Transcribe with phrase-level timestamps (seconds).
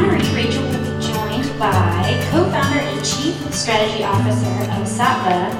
[0.00, 5.52] Marie Rachel will be joined by co-founder and chief strategy officer of Saatva,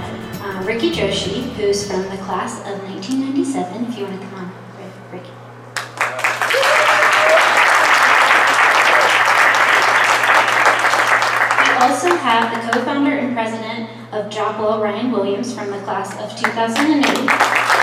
[0.42, 3.84] uh, Ricky Joshi, who's from the class of 1997.
[3.86, 4.52] If you want to come on,
[5.12, 5.30] Ricky.
[11.60, 16.38] We also have the co-founder and president of Jopwell, Ryan Williams, from the class of
[16.40, 17.79] 2008.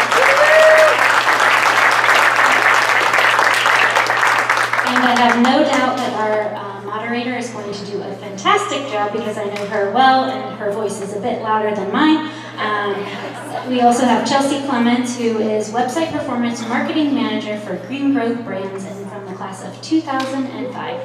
[4.98, 8.92] And I have no doubt that our uh, moderator is going to do a fantastic
[8.92, 12.32] job because I know her well and her voice is a bit louder than mine.
[12.58, 18.44] Um, we also have Chelsea Clements, who is website performance marketing manager for Green Growth
[18.44, 21.02] Brands and from the class of 2005.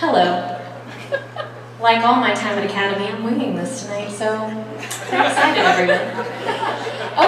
[0.00, 0.63] Hello.
[1.84, 4.48] Like all my time at Academy, I'm winging this tonight, so
[4.78, 6.00] pretty excited, everyone.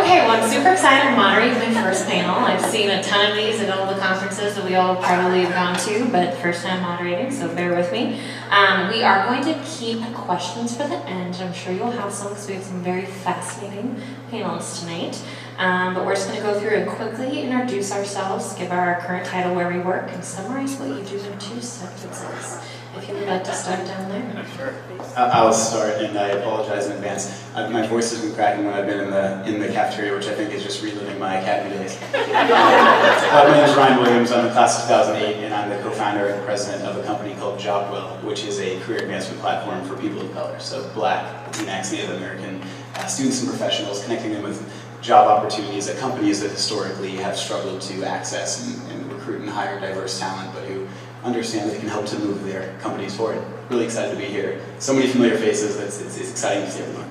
[0.01, 2.37] Okay, well, I'm super excited to moderate my first panel.
[2.37, 5.53] I've seen a ton of these at all the conferences that we all probably have
[5.53, 8.19] gone to, but first time moderating, so bear with me.
[8.49, 11.35] Um, we are going to keep questions for the end.
[11.35, 15.23] I'm sure you'll have some because we have some very fascinating panelists tonight.
[15.59, 19.27] Um, but we're just going to go through and quickly introduce ourselves, give our current
[19.27, 22.59] title, where we work, and summarize what you do in two sentences.
[22.97, 24.47] If you would like to start down there.
[24.57, 24.75] Sure.
[25.17, 27.45] I'll start, and I apologize in advance.
[27.55, 30.27] Uh, my voice has been cracking when I've been in the in the cafeteria, which
[30.27, 31.97] I think is just reliving my academy days.
[32.15, 34.33] uh, my name is Ryan Williams.
[34.33, 37.59] I'm the class of 2008, and I'm the co-founder and president of a company called
[37.59, 42.11] Jopwell, which is a career advancement platform for people of color, so Black, Latinx, Native
[42.17, 42.63] American
[42.95, 47.81] uh, students and professionals, connecting them with job opportunities at companies that historically have struggled
[47.83, 50.86] to access and, and recruit and hire diverse talent, but who
[51.27, 53.45] understand that they can help to move their companies forward.
[53.69, 54.61] Really excited to be here.
[54.79, 57.11] So many familiar faces, it's, it's, it's exciting to see everyone.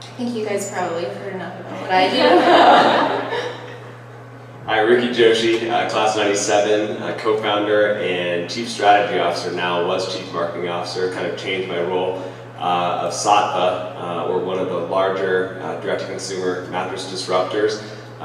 [0.00, 3.54] I think you guys probably have heard enough about what I do.
[4.66, 10.30] Hi, Ricky Joshi, uh, class 97, uh, co-founder and chief strategy officer, now was chief
[10.32, 12.18] marketing officer, kind of changed my role
[12.58, 13.94] uh, of Saatva.
[13.96, 17.82] Uh, we're one of the larger uh, direct-to-consumer mattress disruptors.
[18.20, 18.24] Uh,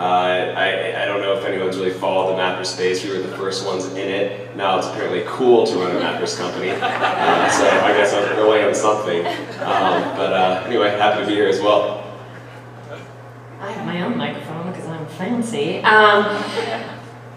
[0.58, 3.04] I, I don't know if anyone's really followed the mattress space.
[3.04, 4.56] We were the first ones in it.
[4.56, 6.72] Now it's apparently cool to run a mattress company.
[7.24, 9.26] Uh, so I guess I'm early on something.
[9.26, 12.04] Um, but uh, anyway, happy to be here as well.
[13.60, 15.80] I have my own microphone because I'm fancy.
[15.80, 16.44] Um,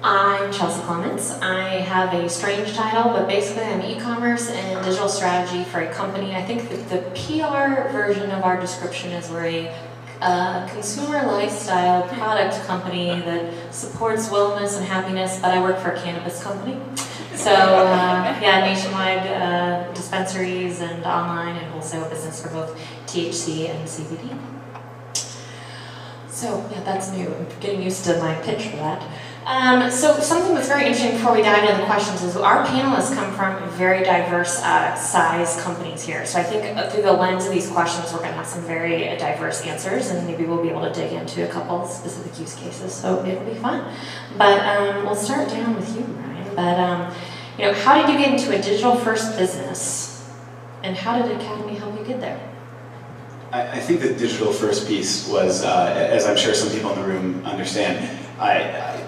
[0.03, 1.33] I'm Chelsea Clements.
[1.41, 6.35] I have a strange title, but basically I'm e-commerce and digital strategy for a company.
[6.35, 9.75] I think that the PR version of our description is we're a
[10.21, 16.01] a consumer lifestyle product company that supports wellness and happiness, but I work for a
[16.01, 16.81] cannabis company.
[17.35, 23.87] So, uh, yeah, nationwide uh, dispensaries and online and wholesale business for both THC and
[23.87, 24.39] CBD.
[26.29, 27.29] So, yeah, that's new.
[27.29, 29.03] I'm getting used to my pitch for that.
[29.47, 33.15] Um, so something that's very interesting before we dive into the questions is our panelists
[33.15, 36.27] come from very diverse uh, size companies here.
[36.27, 38.63] So I think uh, through the lens of these questions, we're going to have some
[38.63, 42.37] very uh, diverse answers, and maybe we'll be able to dig into a couple specific
[42.41, 42.93] use cases.
[42.93, 43.95] So it'll be fun.
[44.37, 46.57] But um, we'll start down with you, Ryan.
[46.57, 47.15] But um,
[47.57, 50.29] you know, how did you get into a digital-first business,
[50.83, 52.41] and how did Academy help you get there?
[53.53, 57.01] I, I think the digital first piece was, uh, as I'm sure some people in
[57.01, 59.07] the room understand, I, I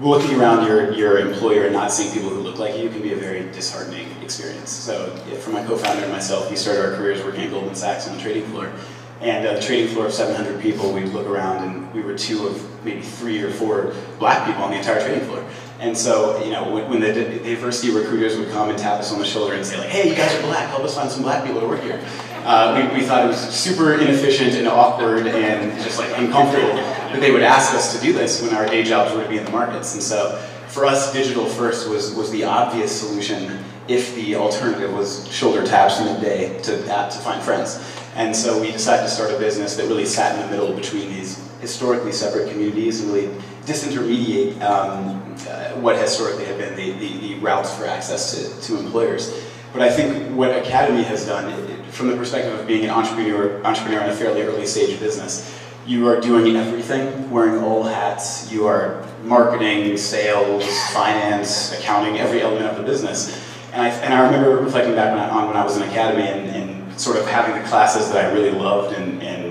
[0.00, 3.12] looking around your, your employer and not seeing people who look like you can be
[3.12, 4.70] a very disheartening experience.
[4.70, 8.16] So for my co-founder and myself, we started our careers working at Goldman Sachs on
[8.16, 8.72] the trading floor.
[9.20, 12.46] And uh, the trading floor of 700 people, we'd look around and we were two
[12.46, 15.44] of maybe three or four black people on the entire trading floor.
[15.80, 19.18] And so, you know, when, when the, diversity recruiters would come and tap us on
[19.18, 21.44] the shoulder and say like, hey, you guys are black, help us find some black
[21.44, 22.00] people to work here.
[22.44, 27.20] Uh, we, we thought it was super inefficient and awkward and just like uncomfortable that
[27.20, 29.44] they would ask us to do this when our day jobs were to be in
[29.44, 29.94] the markets.
[29.94, 30.36] And so
[30.68, 33.58] for us, digital first was, was the obvious solution
[33.88, 37.82] if the alternative was shoulder taps in the day to, to find friends.
[38.14, 41.08] And so we decided to start a business that really sat in the middle between
[41.08, 43.28] these historically separate communities and really
[43.64, 48.78] disintermediate um, uh, what historically have been the, the, the, routes for access to, to
[48.78, 49.42] employers.
[49.72, 51.52] But I think what Academy has done,
[51.90, 56.08] from the perspective of being an entrepreneur, entrepreneur in a fairly early stage business, you
[56.08, 58.50] are doing everything, wearing all hats.
[58.50, 63.38] You are marketing, sales, finance, accounting, every element of the business.
[63.72, 67.00] And I, and I remember reflecting back on when I was in Academy and, and
[67.00, 69.44] sort of having the classes that I really loved and, and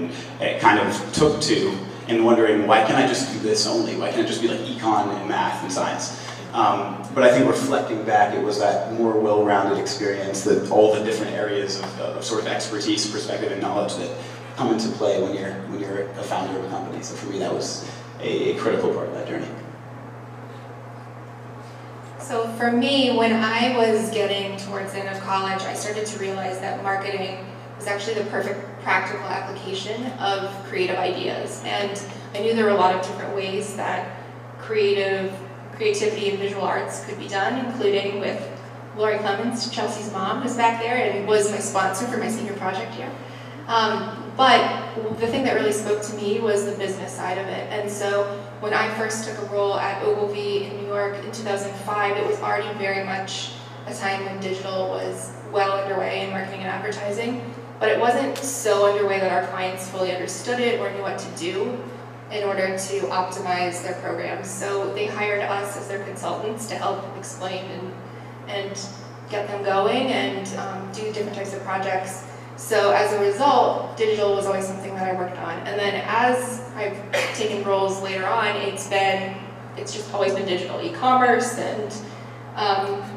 [0.59, 1.77] kind of took to
[2.07, 3.95] and wondering why can't I just do this only?
[3.95, 6.19] Why can't it just be like econ and math and science?
[6.53, 11.03] Um, but I think reflecting back, it was that more well-rounded experience, that all the
[11.03, 14.15] different areas of, of, sort of expertise, perspective, and knowledge that
[14.55, 17.01] come into play when you're when you're a founder of a company.
[17.01, 17.89] So for me, that was
[18.19, 19.47] a, a critical part of that journey.
[22.19, 26.19] So for me, when I was getting towards the end of college, I started to
[26.19, 27.45] realize that marketing
[27.75, 31.61] was actually the perfect practical application of creative ideas.
[31.65, 32.01] And
[32.35, 34.17] I knew there were a lot of different ways that
[34.59, 35.33] creative
[35.73, 38.49] creativity and visual arts could be done, including with
[38.95, 42.93] Lori Clements, Chelsea's mom, who's back there and was my sponsor for my senior project
[42.93, 43.11] here.
[43.67, 47.71] Um, but the thing that really spoke to me was the business side of it.
[47.71, 48.23] And so
[48.59, 52.39] when I first took a role at Ogilvy in New York in 2005, it was
[52.39, 53.51] already very much
[53.85, 57.41] a time when digital was well underway in marketing and advertising.
[57.83, 61.29] But it wasn't so underway that our clients fully understood it or knew what to
[61.31, 61.77] do
[62.31, 64.49] in order to optimize their programs.
[64.49, 67.93] So they hired us as their consultants to help explain and,
[68.47, 68.87] and
[69.29, 72.23] get them going and um, do different types of projects.
[72.55, 75.57] So as a result, digital was always something that I worked on.
[75.67, 79.35] And then as I've taken roles later on, it's been,
[79.75, 81.93] it's just always been digital, e-commerce and
[82.55, 83.12] um,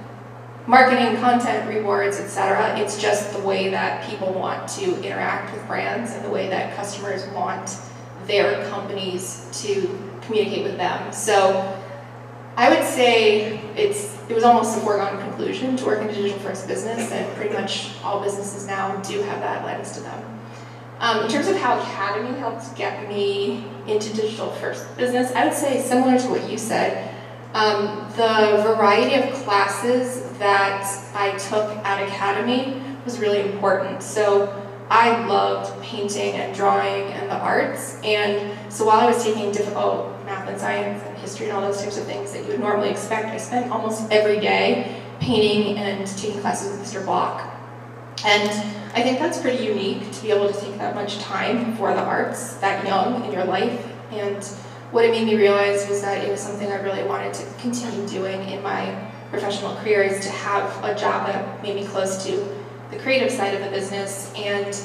[0.67, 2.79] marketing, content, rewards, etc.
[2.79, 6.75] It's just the way that people want to interact with brands and the way that
[6.77, 7.79] customers want
[8.27, 11.13] their companies to communicate with them.
[11.13, 11.81] So
[12.57, 16.39] I would say it's it was almost a foregone conclusion to work in a digital
[16.41, 20.41] first business, and pretty much all businesses now do have that lens to them.
[20.99, 25.55] Um, in terms of how Academy helped get me into digital first business, I would
[25.55, 27.15] say similar to what you said.
[27.53, 34.03] Um, the variety of classes that I took at Academy was really important.
[34.03, 39.51] So I loved painting and drawing and the arts, and so while I was taking
[39.51, 42.51] difficult oh, math and science and history and all those types of things that you
[42.51, 47.05] would normally expect, I spent almost every day painting and taking classes with Mr.
[47.05, 47.53] Block.
[48.25, 48.49] And
[48.95, 52.01] I think that's pretty unique to be able to take that much time for the
[52.01, 53.87] arts that young in your life.
[54.11, 54.43] And
[54.93, 58.09] what it made me realize was that it was something I really wanted to continue
[58.09, 62.37] doing in my professional career is to have a job that made me close to
[62.91, 64.81] the creative side of the business and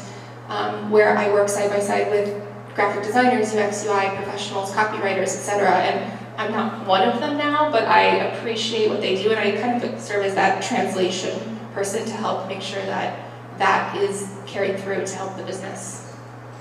[0.48, 2.44] um, where I work side by side with
[2.76, 5.70] graphic designers, UX, UI professionals, copywriters, etc.
[5.70, 8.04] And I'm not one of them now, but I
[8.34, 12.48] appreciate what they do and I kind of serve as that translation person to help
[12.48, 16.16] make sure that that is carried through to help the business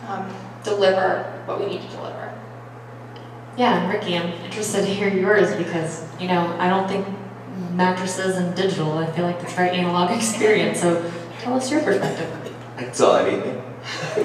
[0.06, 0.32] um,
[0.62, 2.38] deliver what we need to deliver.
[3.56, 7.06] Yeah, Ricky, I'm interested to hear yours because, you know, I don't think
[7.72, 11.82] mattresses and digital, I feel like it's a very analog experience, so tell us your
[11.82, 12.30] perspective.
[12.76, 13.62] I can tell anything.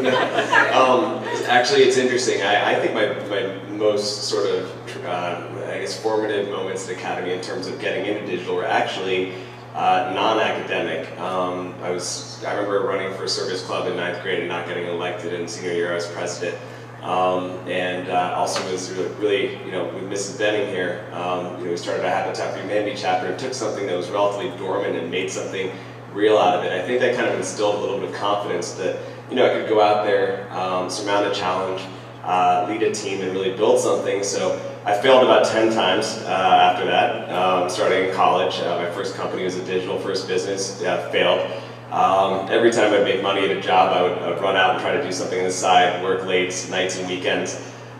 [0.73, 2.41] um, actually, it's interesting.
[2.41, 7.31] I, I think my, my most sort of, uh, I guess, formative moments at Academy
[7.33, 9.33] in terms of getting into digital were actually
[9.73, 11.19] uh, non-academic.
[11.19, 14.67] Um, I was, I remember running for a service club in ninth grade and not
[14.67, 16.57] getting elected in senior year I was president.
[17.05, 20.39] Um, and uh, also was really, you know, with Mrs.
[20.39, 23.85] Benning here, um, you know, we started a Habitat for Humanity chapter and took something
[23.85, 25.71] that was relatively dormant and made something
[26.13, 26.71] real out of it.
[26.71, 28.97] I think that kind of instilled a little bit of confidence that,
[29.29, 31.83] you know, I could go out there, um, surmount a challenge,
[32.23, 34.23] uh, lead a team, and really build something.
[34.23, 38.57] So I failed about 10 times uh, after that, um, starting in college.
[38.61, 41.51] Uh, my first company was a digital first business, yeah, failed.
[41.95, 44.71] Um, every time I'd make money at a job, I would, I would, run out
[44.71, 47.55] and try to do something on the side, work late, nights and weekends.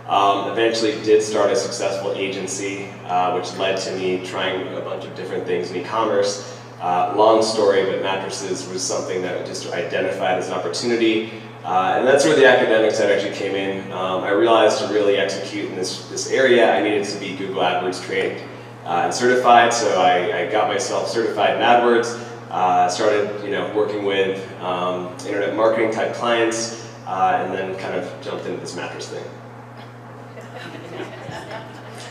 [0.09, 5.05] Um, eventually did start a successful agency, uh, which led to me trying a bunch
[5.05, 6.59] of different things in e-commerce.
[6.81, 11.31] Uh, long story, but mattresses was something that I just identified as an opportunity.
[11.63, 13.89] Uh, and that's where the academic side actually came in.
[13.93, 17.61] Um, I realized to really execute in this, this area, I needed to be Google
[17.61, 18.41] AdWords trained
[18.85, 23.73] uh, and certified, so I, I, got myself certified in AdWords, uh, started you know,
[23.75, 28.75] working with um, internet marketing type clients, uh, and then kind of jumped into this
[28.75, 29.25] mattress thing.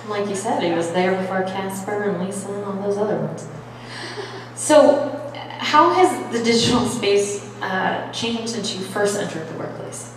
[0.06, 3.48] Like you said, he was there before Casper and Leesa and all those other ones.
[4.54, 10.14] So, how has the digital space uh, changed since you first entered the workplace?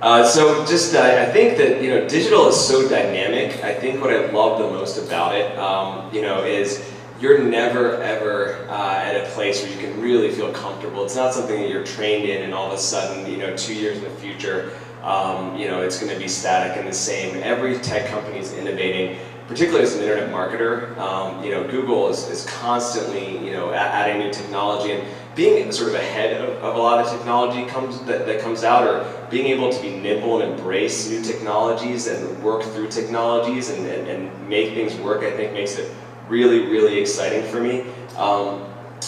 [0.00, 3.64] Uh, so just, uh, I think that, you know, digital is so dynamic.
[3.64, 6.88] I think what I love the most about it, um, you know, is
[7.20, 11.04] you're never ever uh, at a place where you can really feel comfortable.
[11.04, 13.74] It's not something that you're trained in and all of a sudden, you know, two
[13.74, 14.72] years in the future,
[15.02, 17.40] um, you know, it's going to be static and the same.
[17.42, 22.28] Every tech company is innovating particularly as an internet marketer, um, you know, Google is,
[22.28, 26.78] is constantly, you know, adding new technology and being sort of ahead of, of a
[26.78, 30.52] lot of technology comes that, that comes out or being able to be nimble and
[30.52, 35.54] embrace new technologies and work through technologies and, and, and make things work, I think
[35.54, 35.90] makes it
[36.28, 37.82] really, really exciting for me.
[38.16, 38.64] Um,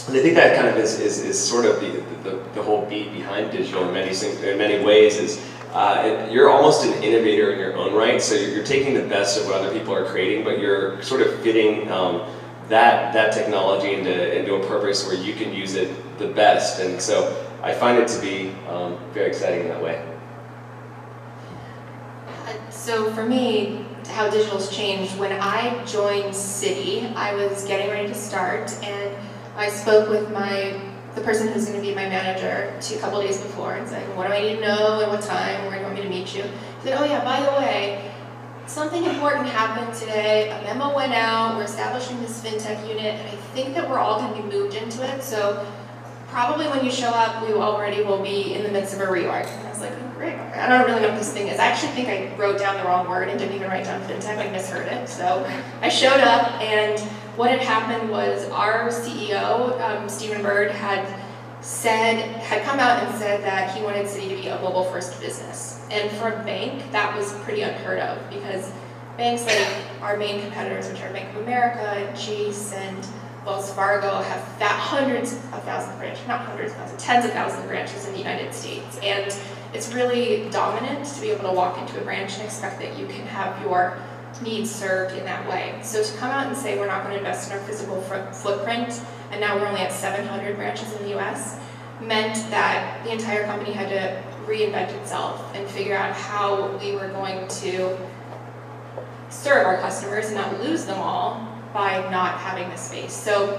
[0.09, 1.91] and I think that kind of is, is, is sort of the,
[2.23, 6.85] the, the whole beat behind digital in many, in many ways is uh, you're almost
[6.85, 8.21] an innovator in your own right.
[8.21, 11.21] So you're, you're, taking the best of what other people are creating, but you're sort
[11.21, 12.29] of fitting um,
[12.69, 16.81] that that technology into into a purpose where you can use it the best.
[16.81, 20.05] And so I find it to be um, very exciting in that way.
[22.47, 25.19] Uh, so for me, how digital's changed.
[25.19, 29.17] When I joined Citi, I was getting ready to start, and
[29.57, 30.81] I spoke with my
[31.15, 34.29] the person who's going to be my manager two couple days before and saying, what
[34.29, 36.35] do I need to know and what time, where do you want me to meet
[36.35, 36.43] you?
[36.43, 38.13] He said, oh yeah, by the way,
[38.67, 43.35] something important happened today, a memo went out, we're establishing this fintech unit, and I
[43.55, 45.67] think that we're all going to be moved into it, so
[46.31, 49.47] probably when you show up, we already will be in the midst of a reorg.
[49.47, 51.59] And I was like, oh, great, I don't really know what this thing is.
[51.59, 54.39] I actually think I wrote down the wrong word and didn't even write down fintech,
[54.39, 55.09] I misheard it.
[55.09, 55.45] So
[55.83, 56.99] I showed up and
[57.37, 61.07] what had happened was our CEO, um, Stephen Bird, had
[61.63, 65.21] said, had come out and said that he wanted Citi to be a mobile first
[65.21, 65.85] business.
[65.91, 68.73] And for a bank, that was pretty unheard of because
[69.17, 69.67] banks like
[70.01, 73.07] our main competitors, which are Bank of America Chase and
[73.47, 77.33] Wells Fargo have that hundreds of thousands of branches, not hundreds of thousands, tens of
[77.33, 78.99] thousands of branches in the United States.
[79.03, 79.35] And
[79.73, 83.07] it's really dominant to be able to walk into a branch and expect that you
[83.07, 83.99] can have your
[84.43, 85.79] needs served in that way.
[85.83, 89.01] So to come out and say we're not going to invest in our physical footprint,
[89.31, 91.59] and now we're only at 700 branches in the US,
[92.01, 97.09] meant that the entire company had to reinvent itself and figure out how we were
[97.09, 97.97] going to
[99.31, 103.13] serve our customers and not lose them all by not having the space.
[103.13, 103.57] So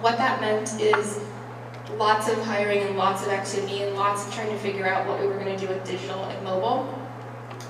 [0.00, 1.20] what that meant is
[1.96, 5.20] lots of hiring and lots of activity and lots of trying to figure out what
[5.20, 6.94] we were going to do with digital and mobile.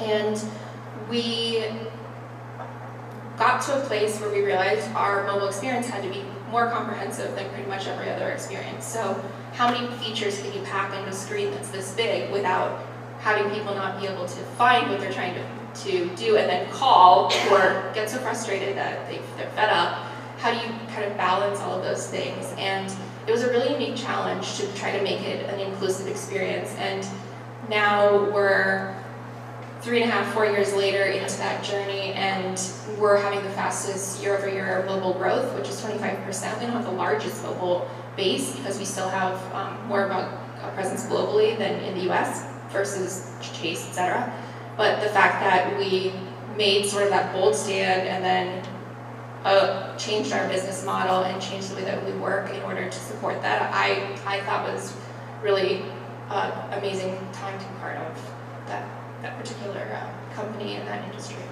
[0.00, 0.42] And
[1.08, 1.64] we
[3.36, 7.34] got to a place where we realized our mobile experience had to be more comprehensive
[7.36, 8.84] than pretty much every other experience.
[8.84, 9.22] So
[9.52, 12.84] how many features can you pack into a screen that's this big without
[13.20, 15.44] having people not be able to find what they're trying to,
[15.76, 19.94] to do and then call or get so frustrated that they, they're fed up?
[20.38, 22.54] How do you kind of balance all of those things?
[22.58, 22.90] And
[23.26, 26.74] it was a really unique challenge to try to make it an inclusive experience.
[26.78, 27.06] And
[27.68, 28.96] now we're
[29.80, 32.60] three and a half, four years later into that journey, and
[32.98, 36.60] we're having the fastest year over year mobile growth, which is 25%.
[36.60, 40.50] We don't have the largest mobile base because we still have um, more of a,
[40.74, 44.32] presence globally than in the US versus Chase, et cetera.
[44.76, 46.12] But the fact that we
[46.56, 48.64] made sort of that bold stand and then
[49.44, 52.98] uh, changed our business model and changed the way that we work in order to
[52.98, 54.94] support that, I, I thought was
[55.42, 55.82] really
[56.28, 58.32] uh, amazing time to be part of
[58.66, 58.86] that
[59.22, 61.42] that particular uh, company in that industry.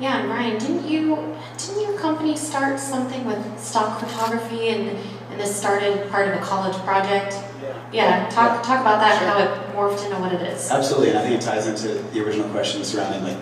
[0.00, 4.98] Yeah, and Ryan, didn't you didn't your company start something with stock photography and
[5.30, 7.36] and this started part of a college project?
[7.64, 7.92] Yeah.
[7.92, 9.28] Yeah, talk talk about that, sure.
[9.28, 10.70] how it morphed into what it is.
[10.70, 13.38] Absolutely, and I think it ties into the original question surrounding like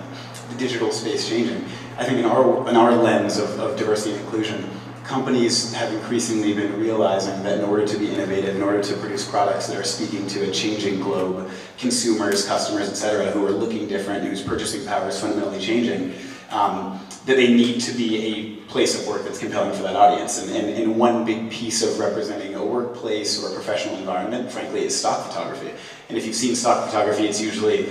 [0.50, 1.64] the digital space changing.
[1.98, 4.68] I think in our in our lens of, of diversity and inclusion,
[5.04, 9.28] companies have increasingly been realizing that in order to be innovative, in order to produce
[9.28, 13.88] products that are speaking to a changing globe, consumers, customers, et cetera, who are looking
[13.88, 16.14] different, whose purchasing power is fundamentally changing,
[16.50, 20.42] um, that they need to be a place of work that's compelling for that audience.
[20.42, 24.84] And, and, and one big piece of representing a workplace or a professional environment, frankly,
[24.84, 25.70] is stock photography.
[26.08, 27.88] And if you've seen stock photography, it's usually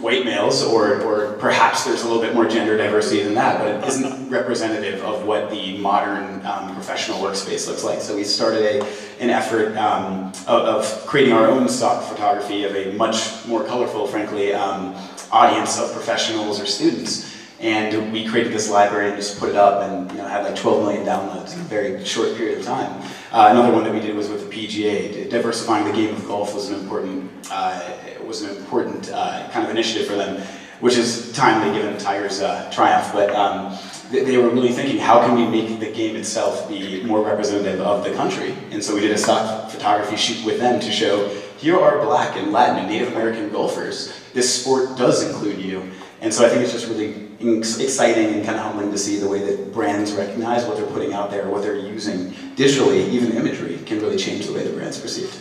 [0.00, 3.68] white males, or, or perhaps there's a little bit more gender diversity than that, but
[3.68, 8.00] it isn't representative of what the modern um, professional workspace looks like.
[8.00, 8.86] So we started a,
[9.20, 14.06] an effort um, of, of, creating our own stock photography of a much more colorful,
[14.06, 14.94] frankly, um,
[15.30, 17.35] audience of professionals or students.
[17.60, 20.56] And we created this library and just put it up and you know, had like
[20.56, 23.02] 12 million downloads in a very short period of time.
[23.32, 25.30] Uh, another one that we did was with the PGA.
[25.30, 27.80] Diversifying the game of golf was an important, uh,
[28.26, 30.42] was an important uh, kind of initiative for them,
[30.80, 33.10] which is timely given Tiger's uh, triumph.
[33.14, 33.78] But um,
[34.10, 37.80] they, they were really thinking, how can we make the game itself be more representative
[37.80, 38.54] of the country?
[38.70, 42.36] And so we did a stock photography shoot with them to show, here are black
[42.36, 44.12] and Latin and Native American golfers.
[44.34, 45.90] This sport does include you.
[46.20, 49.28] And so I think it's just really exciting and kind of humbling to see the
[49.28, 53.78] way that brands recognize what they're putting out there, what they're using digitally, even imagery,
[53.86, 55.36] can really change the way the brand's perceived.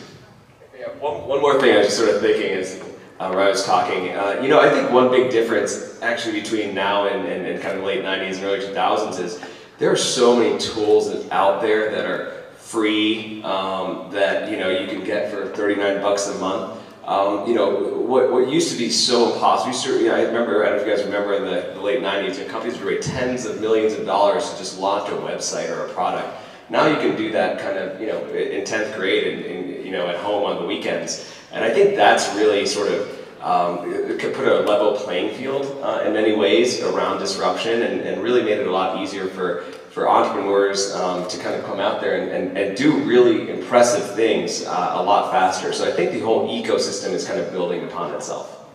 [0.78, 2.82] Yeah, one, one more thing I was just sort of thinking is,
[3.20, 6.76] uh, where I was talking, uh, you know, I think one big difference actually between
[6.76, 9.42] now and, and, and kind of late 90s and early 2000s is
[9.78, 14.88] there are so many tools out there that are free um, that, you know, you
[14.88, 18.90] can get for 39 bucks a month um, you know, what, what used to be
[18.90, 21.82] so impossible, you I remember, I don't know if you guys remember in the, the
[21.82, 25.16] late 90s, when companies would raise tens of millions of dollars to just launch a
[25.16, 26.28] website or a product.
[26.70, 29.92] Now you can do that kind of, you know, in 10th grade and, and you
[29.92, 31.32] know, at home on the weekends.
[31.52, 35.66] And I think that's really sort of um, it could put a level playing field
[35.84, 39.64] uh, in many ways around disruption and, and really made it a lot easier for,
[39.96, 44.14] for entrepreneurs um, to kind of come out there and, and, and do really impressive
[44.14, 45.72] things uh, a lot faster.
[45.72, 48.66] So I think the whole ecosystem is kind of building upon itself.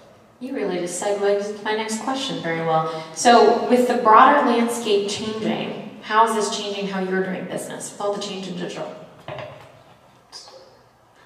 [0.41, 3.05] You really just segued into my next question very well.
[3.15, 8.01] So, with the broader landscape changing, how is this changing how you're doing business with
[8.01, 8.91] all the change in digital?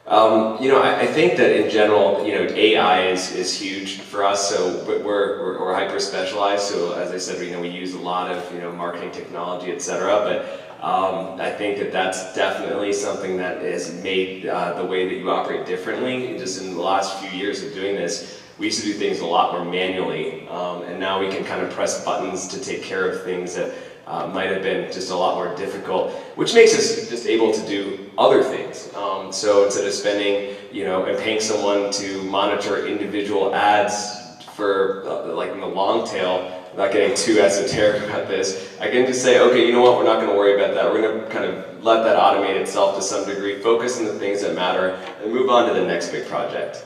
[0.06, 4.00] Um, you know, I, I, think that in general, you know, AI is, is huge
[4.00, 4.50] for us.
[4.50, 6.64] So we're, we're, we're hyper specialized.
[6.64, 9.72] So as I said, you know, we use a lot of you know marketing technology,
[9.72, 10.20] et cetera.
[10.20, 15.14] But um, I think that that's definitely something that has made uh, the way that
[15.14, 16.36] you operate differently.
[16.36, 19.26] Just in the last few years of doing this, we used to do things a
[19.26, 23.08] lot more manually, um, and now we can kind of press buttons to take care
[23.08, 23.72] of things that
[24.06, 27.66] uh, might have been just a lot more difficult, which makes us just able to
[27.66, 28.92] do other things.
[28.94, 35.04] Um, so instead of spending, you know, and paying someone to monitor individual ads for
[35.06, 39.22] uh, like in the long tail, not getting too esoteric about this, I can just
[39.22, 40.92] say, okay, you know what, we're not going to worry about that.
[40.92, 44.18] We're going to kind of let that automate itself to some degree, focus on the
[44.18, 44.90] things that matter,
[45.22, 46.84] and move on to the next big project.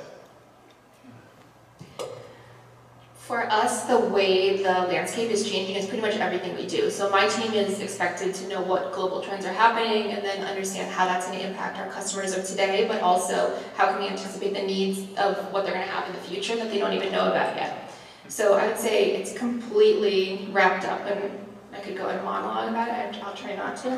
[3.29, 6.91] For us, the way the landscape is changing is pretty much everything we do.
[6.91, 10.91] So my team is expected to know what global trends are happening and then understand
[10.91, 14.55] how that's going to impact our customers of today, but also how can we anticipate
[14.55, 17.13] the needs of what they're going to have in the future that they don't even
[17.13, 17.93] know about yet.
[18.29, 21.31] So I would say it's completely wrapped up, and
[21.75, 23.93] I could go in a monologue about it, I'll try not to.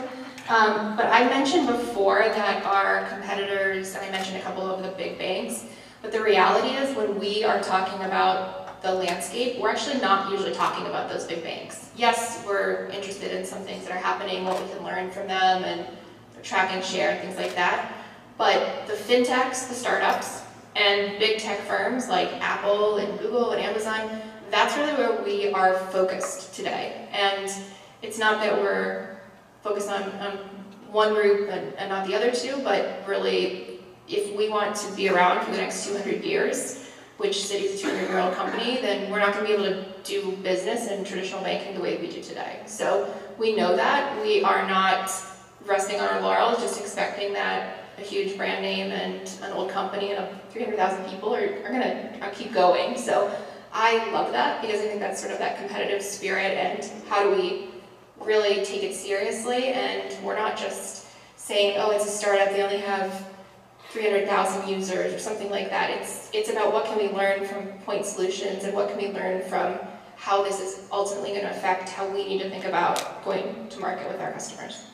[0.52, 4.88] Um, but I mentioned before that our competitors, and I mentioned a couple of the
[4.88, 5.66] big banks,
[6.02, 10.52] but the reality is when we are talking about the landscape, we're actually not usually
[10.52, 11.90] talking about those big banks.
[11.96, 15.64] Yes, we're interested in some things that are happening, what we can learn from them,
[15.64, 15.86] and
[16.42, 17.92] track and share, things like that.
[18.38, 20.42] But the fintechs, the startups,
[20.76, 25.74] and big tech firms like Apple and Google and Amazon, that's really where we are
[25.90, 27.08] focused today.
[27.12, 27.52] And
[28.02, 29.18] it's not that we're
[29.62, 30.38] focused on, on
[30.90, 35.08] one group and, and not the other two, but really, if we want to be
[35.08, 36.89] around for the next 200 years,
[37.20, 40.34] which Citi is a 200-year-old company, then we're not going to be able to do
[40.38, 42.60] business in traditional banking the way we do today.
[42.64, 44.22] So we know that.
[44.22, 45.12] We are not
[45.66, 50.12] resting on our laurels, just expecting that a huge brand name and an old company
[50.12, 52.96] and 300,000 people are, are going to uh, keep going.
[52.96, 53.30] So
[53.70, 57.36] I love that because I think that's sort of that competitive spirit and how do
[57.36, 57.68] we
[58.24, 62.78] really take it seriously and we're not just saying, oh, it's a startup, they only
[62.78, 63.26] have
[63.90, 65.90] 300,000 users or something like that.
[65.90, 69.42] It's, it's about what can we learn from point solutions and what can we learn
[69.48, 69.78] from
[70.16, 73.80] how this is ultimately going to affect how we need to think about going to
[73.80, 74.84] market with our customers.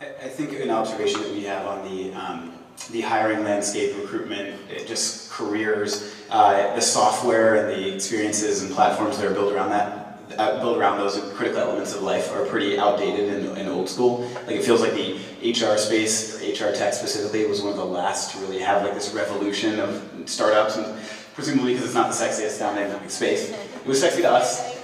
[0.00, 2.58] I think an observation that we have on the um,
[2.90, 9.26] the hiring landscape, recruitment, just careers, uh, the software and the experiences and platforms that
[9.26, 10.02] are built around that
[10.38, 14.28] uh, built around those critical elements of life are pretty outdated and, and, old school.
[14.46, 17.84] Like it feels like the HR space, or HR tech specifically, was one of the
[17.84, 20.98] last to really have like this revolution of startups, and
[21.34, 23.50] presumably because it's not the sexiest down in space.
[23.50, 24.78] It was sexy to us.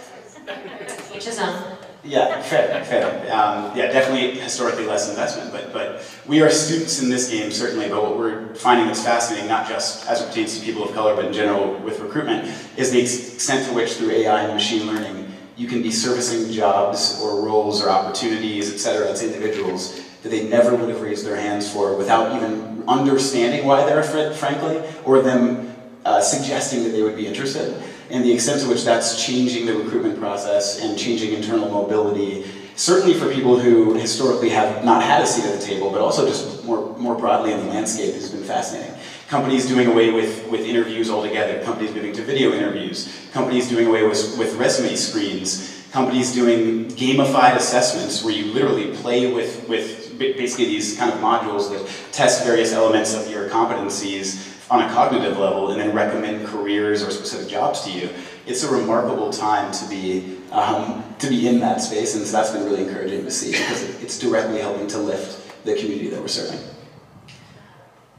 [1.15, 1.79] Each his own.
[2.05, 3.23] Yeah, fair, fair.
[3.33, 7.89] Um, yeah, definitely historically less investment, but but we are students in this game certainly.
[7.89, 11.15] But what we're finding that's fascinating, not just as it pertains to people of color,
[11.15, 15.27] but in general with recruitment, is the extent to which through AI and machine learning
[15.57, 20.49] you can be servicing jobs or roles or opportunities, et cetera, to individuals that they
[20.49, 25.23] never would have raised their hands for without even understanding why they're afraid, frankly, or
[25.23, 27.83] them uh, suggesting that they would be interested.
[28.11, 33.15] And the extent to which that's changing the recruitment process and changing internal mobility, certainly
[33.15, 36.65] for people who historically have not had a seat at the table, but also just
[36.65, 38.95] more, more broadly in the landscape has been fascinating
[39.29, 44.03] companies doing away with, with interviews altogether, companies moving to video interviews, companies doing away
[44.03, 50.67] with, with resume screens, companies doing gamified assessments where you literally play with, with basically
[50.67, 55.71] these kind of modules that test various elements of your competencies on a cognitive level
[55.71, 58.11] and then recommend careers or specific jobs to you.
[58.47, 62.51] It's a remarkable time to be, um, to be in that space and so that's
[62.51, 66.29] been really encouraging to see because it's directly helping to lift the community that we're
[66.29, 66.61] serving.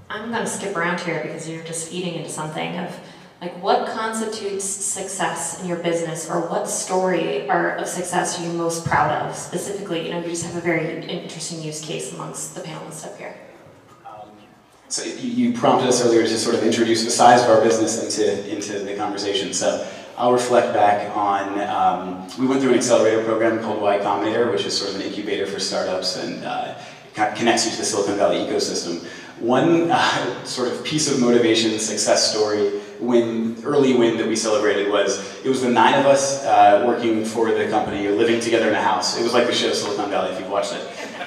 [0.09, 2.99] I'm going to skip around here because you're just feeding into something of
[3.41, 8.52] like what constitutes success in your business or what story are, of success are you
[8.52, 9.36] most proud of?
[9.36, 13.17] Specifically you know you just have a very interesting use case amongst the panelists up
[13.17, 13.36] here.
[14.06, 14.30] Um,
[14.89, 18.54] so you prompted us earlier to sort of introduce the size of our business into,
[18.54, 19.54] into the conversation.
[19.54, 24.52] So I'll reflect back on, um, we went through an accelerator program called Y Combinator,
[24.52, 26.75] which is sort of an incubator for startups and uh,
[27.13, 29.06] connects you to the Silicon Valley ecosystem.
[29.39, 34.91] One uh, sort of piece of motivation, success story, win, early win that we celebrated
[34.91, 38.75] was it was the nine of us uh, working for the company, living together in
[38.75, 39.17] a house.
[39.19, 40.81] It was like the show Silicon Valley, if you've watched it.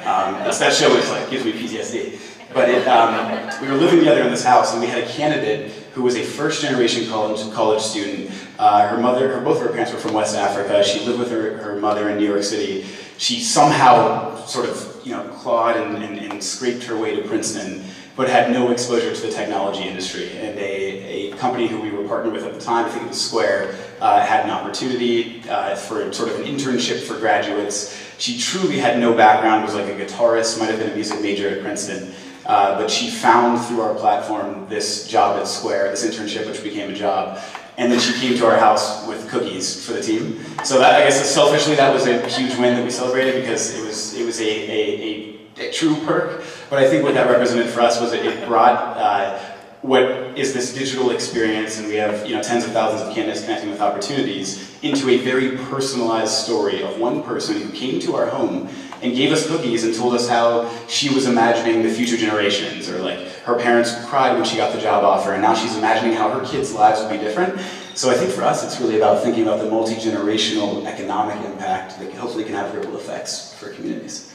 [0.06, 2.18] Um, that show is like gives me PTSD.
[2.52, 5.70] But it, um, we were living together in this house, and we had a candidate
[5.94, 8.30] who was a first generation college, college student.
[8.58, 10.85] Uh, her mother, her, both of her parents were from West Africa.
[10.85, 12.85] She lived with her, her mother in New York City.
[13.16, 17.85] She somehow sort of you know clawed and, and, and scraped her way to Princeton
[18.16, 20.31] but had no exposure to the technology industry.
[20.38, 23.09] And a, a company who we were partnered with at the time, I think it
[23.09, 27.98] was Square, uh, had an opportunity uh, for sort of an internship for graduates.
[28.18, 31.48] She truly had no background, was like a guitarist, might have been a music major
[31.48, 32.12] at Princeton.
[32.44, 36.90] Uh, but she found through our platform this job at Square, this internship, which became
[36.90, 37.40] a job.
[37.79, 40.44] And then she came to our house with cookies for the team.
[40.64, 43.87] So that, I guess, selfishly, that was a huge win that we celebrated because it
[43.87, 46.42] was it was a, a, a, a true perk.
[46.72, 49.38] But I think what that represented for us was it, it brought uh,
[49.82, 50.04] what
[50.38, 53.68] is this digital experience, and we have you know tens of thousands of candidates connecting
[53.68, 58.70] with opportunities, into a very personalized story of one person who came to our home
[59.02, 63.00] and gave us cookies and told us how she was imagining the future generations, or
[63.00, 66.30] like her parents cried when she got the job offer, and now she's imagining how
[66.30, 67.61] her kids' lives would be different.
[67.94, 72.11] So I think for us, it's really about thinking about the multi-generational economic impact that
[72.14, 74.32] hopefully can have ripple effects for communities.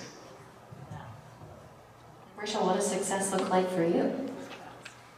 [2.37, 4.13] Rachel, what does success look like for you?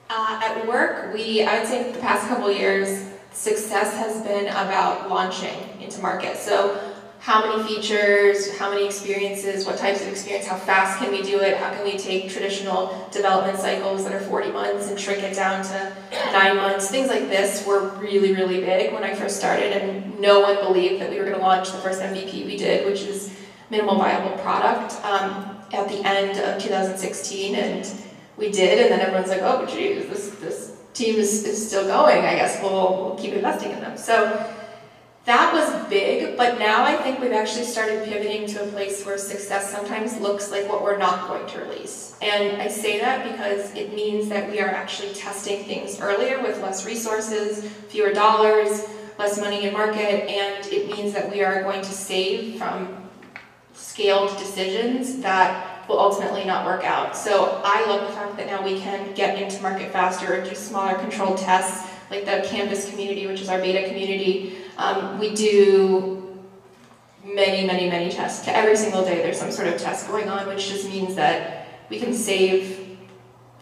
[0.09, 5.09] Uh, at work, we, I would say the past couple years, success has been about
[5.09, 6.37] launching into market.
[6.37, 6.79] So
[7.19, 11.41] how many features, how many experiences, what types of experience, how fast can we do
[11.41, 15.35] it, how can we take traditional development cycles that are 40 months and shrink it
[15.35, 15.93] down to
[16.31, 20.39] nine months, things like this were really, really big when I first started and no
[20.39, 23.35] one believed that we were going to launch the first MVP we did, which is
[23.69, 24.93] minimal viable product.
[25.03, 27.91] Um, at the end of 2016, and
[28.37, 32.25] we did, and then everyone's like, oh, geez, this, this team is, is still going.
[32.25, 33.97] I guess we'll, we'll keep investing in them.
[33.97, 34.25] So
[35.25, 39.17] that was big, but now I think we've actually started pivoting to a place where
[39.17, 42.17] success sometimes looks like what we're not going to release.
[42.21, 46.61] And I say that because it means that we are actually testing things earlier with
[46.61, 48.87] less resources, fewer dollars,
[49.19, 52.98] less money in market, and it means that we are going to save from
[53.79, 57.17] scaled decisions that will ultimately not work out.
[57.17, 60.55] So I love the fact that now we can get into market faster, and do
[60.55, 64.57] smaller controlled tests, like the Canvas community, which is our beta community.
[64.77, 66.39] Um, we do
[67.23, 68.47] many, many, many tests.
[68.47, 71.99] Every single day there's some sort of test going on, which just means that we
[71.99, 72.97] can save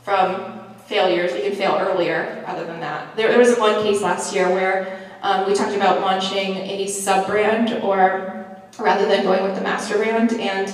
[0.03, 3.15] from failures, we can fail earlier rather than that.
[3.15, 7.83] There, there was one case last year where um, we talked about launching a sub-brand
[7.83, 8.36] or
[8.79, 10.33] rather than going with the master brand.
[10.33, 10.73] And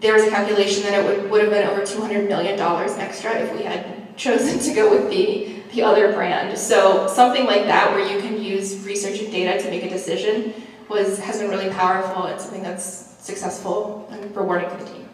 [0.00, 2.58] there was a calculation that it would, would have been over $200 million
[2.98, 6.56] extra if we had chosen to go with the, the other brand.
[6.58, 10.54] So something like that where you can use research and data to make a decision
[10.88, 15.08] was, has been really powerful and something that's successful and rewarding for the team.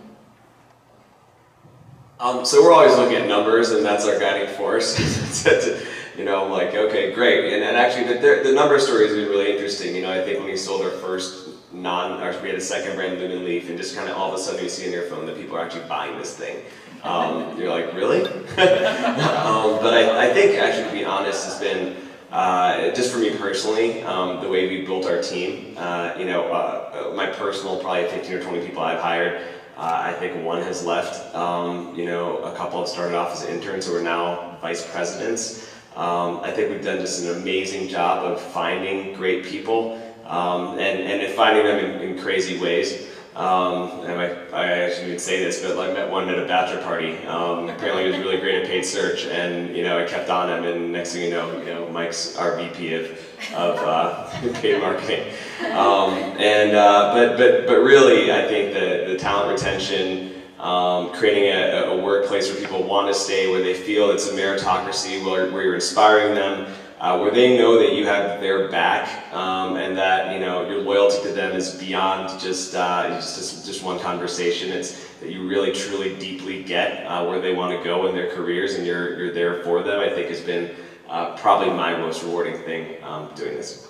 [2.18, 5.44] Um, so we're always looking at numbers, and that's our guiding force.
[6.16, 7.52] you know, I'm like, okay, great.
[7.52, 9.94] And, and actually, the, the number story has been really interesting.
[9.94, 11.45] You know, I think when we sold our first
[11.76, 14.32] non, or we had a second brand, Loom & Leaf, and just kind of all
[14.32, 16.64] of a sudden you see on your phone that people are actually buying this thing.
[17.02, 18.22] Um, you're like, really?
[18.26, 21.96] um, but I, I think, actually, to be honest, has been
[22.32, 25.74] uh, just for me personally, um, the way we built our team.
[25.76, 29.42] Uh, you know, uh, my personal, probably 15 or 20 people I've hired.
[29.76, 31.34] Uh, I think one has left.
[31.34, 35.70] Um, you know, a couple have started off as interns who are now vice presidents.
[35.94, 41.00] Um, I think we've done just an amazing job of finding great people um, and,
[41.00, 43.06] and finding them in, in crazy ways.
[43.36, 46.82] Um, and I, I actually would say this, but I met one at a bachelor
[46.82, 47.18] party.
[47.26, 50.48] Um, apparently, he was really great at paid search, and you know, I kept on
[50.48, 50.64] him.
[50.64, 53.10] And next thing you know, you know, Mike's our VP of
[53.54, 55.34] of uh, paid marketing.
[55.72, 61.50] Um, and uh, but but but really, I think the the talent retention, um, creating
[61.52, 65.50] a, a workplace where people want to stay, where they feel it's a meritocracy, where
[65.50, 66.72] where you're inspiring them
[67.06, 70.80] uh, where they know that you have their back um, and that you know your
[70.80, 74.72] loyalty to them is beyond just uh, just just one conversation.
[74.72, 78.30] It's that you really truly deeply get uh, where they want to go in their
[78.32, 80.00] careers and you're you're there for them.
[80.00, 80.74] I think has been
[81.08, 83.88] uh, probably my most rewarding thing um, doing this.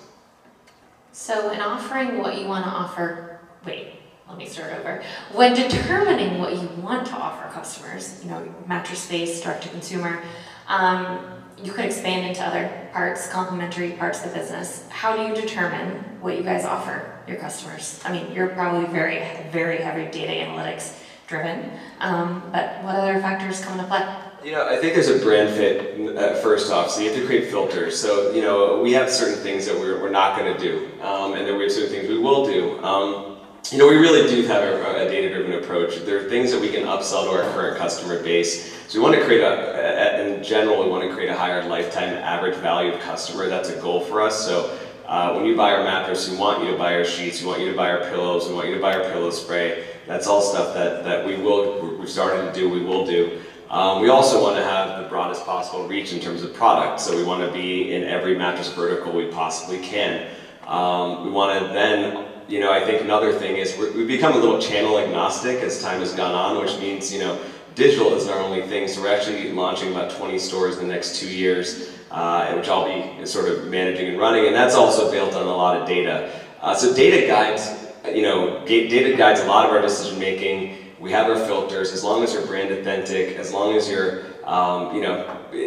[1.11, 3.93] So, in offering what you want to offer, wait.
[4.29, 5.01] Let me start over.
[5.31, 10.21] When determining what you want to offer customers, you know, mattress space, direct to consumer,
[10.67, 14.87] um, you could expand into other parts, complementary parts of the business.
[14.89, 17.99] How do you determine what you guys offer your customers?
[18.05, 19.17] I mean, you're probably very,
[19.51, 24.07] very heavy data analytics driven, um, but what other factors come into play?
[24.43, 27.25] You know, I think there's a brand fit uh, first off, so you have to
[27.25, 27.99] create filters.
[27.99, 31.33] So, you know, we have certain things that we're, we're not going to do, um,
[31.33, 32.81] and then we have certain things we will do.
[32.83, 33.36] Um,
[33.71, 35.97] you know, we really do have a, a data-driven approach.
[36.05, 38.73] There are things that we can upsell to our current customer base.
[38.87, 42.13] So we want to create a, in general, we want to create a higher lifetime
[42.13, 43.47] average value of customer.
[43.47, 44.45] That's a goal for us.
[44.45, 47.47] So uh, when you buy our mattress, we want you to buy our sheets, we
[47.47, 49.85] want you to buy our pillows, we want you to buy our pillow spray.
[50.05, 53.41] That's all stuff that, that we will, we've started to do, we will do.
[53.69, 57.17] Um, we also want to have the broadest possible reach in terms of product, so
[57.17, 60.25] we want to be in every mattress vertical we possibly can.
[60.65, 64.37] Um, we want to then, you know, I think another thing is we've become a
[64.37, 67.39] little channel agnostic as time has gone on, which means, you know,
[67.75, 71.19] digital is our only thing, so we're actually launching about 20 stores in the next
[71.19, 75.35] two years, uh, which I'll be sort of managing and running, and that's also built
[75.35, 76.31] on a lot of data.
[76.61, 77.69] Uh, so data guides,
[78.05, 82.03] you know, data guides a lot of our decision making, we have our filters, as
[82.03, 85.57] long as you're brand authentic, as long as you're, um, you know, it,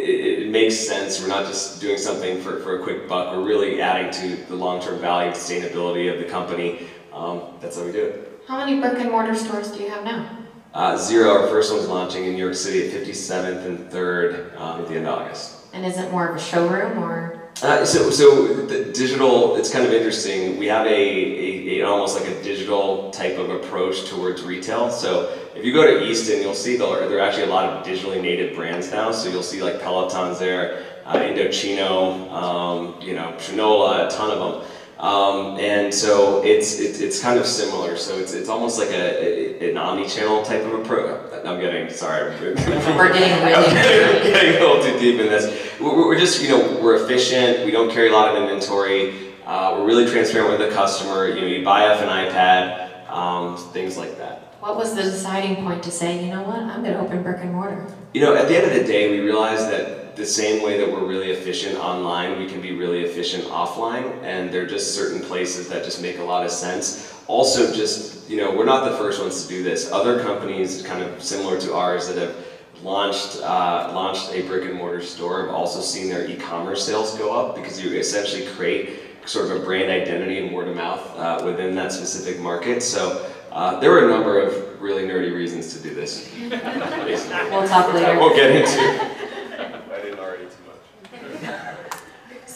[0.51, 1.21] makes sense.
[1.21, 3.35] We're not just doing something for, for a quick buck.
[3.35, 6.87] We're really adding to the long-term value and sustainability of the company.
[7.13, 8.41] Um, that's how we do it.
[8.47, 10.37] How many brick and mortar stores do you have now?
[10.73, 11.41] Uh, zero.
[11.41, 14.95] Our first one's launching in New York City at 57th and 3rd um, at the
[14.95, 15.57] end of August.
[15.73, 17.40] And is it more of a showroom or?
[17.61, 20.57] Uh, so, so the digital, it's kind of interesting.
[20.57, 24.89] We have a, a, a, almost like a digital type of approach towards retail.
[24.89, 28.19] So if you go to Easton, you'll see there are actually a lot of digitally
[28.19, 29.11] native brands now.
[29.11, 34.39] So you'll see like Peloton's there, uh, Indochino, um, you know, Shinola, a ton of
[34.39, 34.71] them.
[35.01, 37.97] Um, and so it's, it, it's kind of similar.
[37.97, 41.19] So it's, it's almost like a, a an omni-channel type of approach.
[41.43, 42.31] I'm getting, sorry.
[42.39, 45.79] We're getting way I'm getting a little too deep in this.
[45.79, 47.65] We're, we're, just, you know, we're efficient.
[47.65, 49.33] We don't carry a lot of inventory.
[49.45, 51.27] Uh, we're really transparent with the customer.
[51.27, 54.53] You know, you buy off an iPad, um, things like that.
[54.59, 57.39] What was the deciding point to say, you know what, I'm going to open brick
[57.41, 57.91] and mortar?
[58.13, 60.91] You know, at the end of the day, we realized that the same way that
[60.91, 65.21] we're really efficient online, we can be really efficient offline, and there are just certain
[65.21, 67.17] places that just make a lot of sense.
[67.27, 69.91] Also, just, you know, we're not the first ones to do this.
[69.91, 72.35] Other companies kind of similar to ours that have
[72.83, 77.33] launched, uh, launched a brick and mortar store have also seen their e-commerce sales go
[77.33, 81.41] up because you essentially create sort of a brand identity and word of mouth uh,
[81.45, 82.83] within that specific market.
[82.83, 86.29] So uh, there were a number of really nerdy reasons to do this.
[86.39, 88.17] we'll talk later.
[88.19, 89.21] We'll get into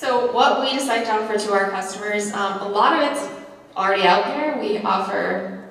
[0.05, 3.25] So what we decide to offer to our customers, um, a lot of it's
[3.77, 4.59] already out there.
[4.59, 5.63] We offer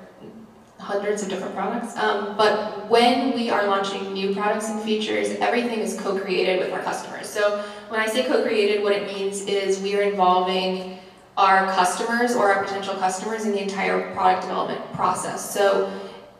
[0.78, 5.80] hundreds of different products, um, but when we are launching new products and features, everything
[5.80, 7.28] is co-created with our customers.
[7.28, 10.98] So when I say co-created, what it means is we are involving
[11.36, 15.52] our customers or our potential customers in the entire product development process.
[15.52, 15.92] So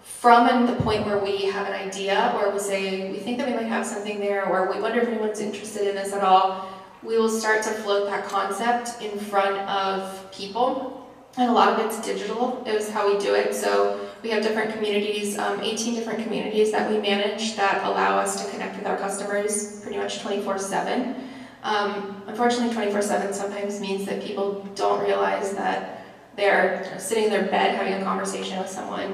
[0.03, 3.53] from the point where we have an idea or we say we think that we
[3.53, 6.74] might have something there or we wonder if anyone's interested in this at all,
[7.05, 11.07] we will start to float that concept in front of people.
[11.37, 13.55] And a lot of it's digital, it was how we do it.
[13.55, 18.45] So we have different communities, um, 18 different communities that we manage that allow us
[18.45, 21.17] to connect with our customers pretty much 24-7.
[21.65, 26.05] Um, unfortunately, 24-7 sometimes means that people don't realize that
[26.37, 29.13] they're sitting in their bed having a conversation with someone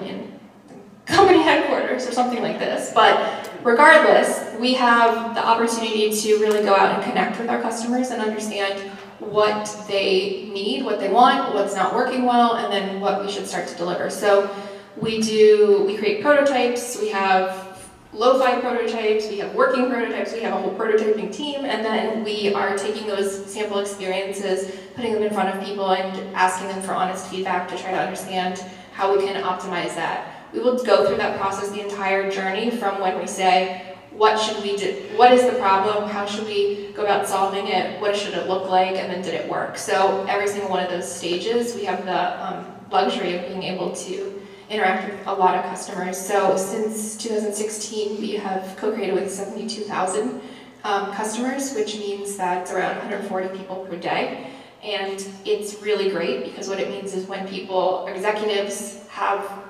[1.07, 2.93] company headquarters or something like this.
[2.93, 8.11] But regardless, we have the opportunity to really go out and connect with our customers
[8.11, 8.81] and understand
[9.19, 13.47] what they need, what they want, what's not working well, and then what we should
[13.47, 14.09] start to deliver.
[14.11, 14.51] So
[14.97, 17.79] we do, we create prototypes, we have
[18.13, 22.53] lo-fi prototypes, we have working prototypes, we have a whole prototyping team, and then we
[22.55, 26.93] are taking those sample experiences, putting them in front of people and asking them for
[26.93, 28.59] honest feedback to try to understand
[28.93, 33.01] how we can optimize that we will go through that process the entire journey from
[33.01, 37.03] when we say, what should we do, what is the problem, how should we go
[37.03, 39.79] about solving it, what should it look like, and then did it work.
[39.79, 43.95] So every single one of those stages, we have the um, luxury of being able
[43.95, 46.19] to interact with a lot of customers.
[46.19, 50.41] So since 2016, we have co-created with 72,000
[50.85, 54.51] um, customers, which means that's around 140 people per day.
[54.83, 59.70] And it's really great because what it means is when people, executives, have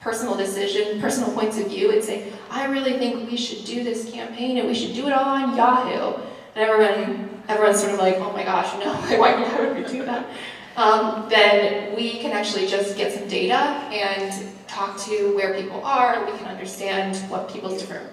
[0.00, 4.10] personal decision, personal points of view, and say, I really think we should do this
[4.10, 6.20] campaign and we should do it all on Yahoo.
[6.54, 10.26] And everyone, everyone's sort of like, oh my gosh, no, why, would we do that?
[10.76, 16.24] Um, then we can actually just get some data and talk to where people are.
[16.24, 18.10] We can understand what people's different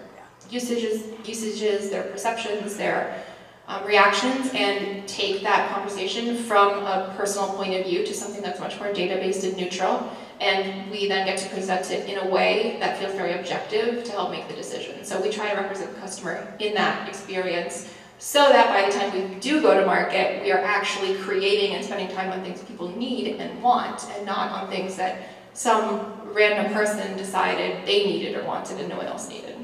[0.50, 3.24] usages, usages, their perceptions, their
[3.68, 8.60] um, reactions and take that conversation from a personal point of view to something that's
[8.60, 10.10] much more data-based and neutral.
[10.44, 14.12] And we then get to present it in a way that feels very objective to
[14.12, 15.06] help make the decision.
[15.06, 19.30] So we try to represent the customer in that experience so that by the time
[19.30, 22.90] we do go to market, we are actually creating and spending time on things people
[22.90, 28.44] need and want and not on things that some random person decided they needed or
[28.44, 29.56] wanted and no one else needed.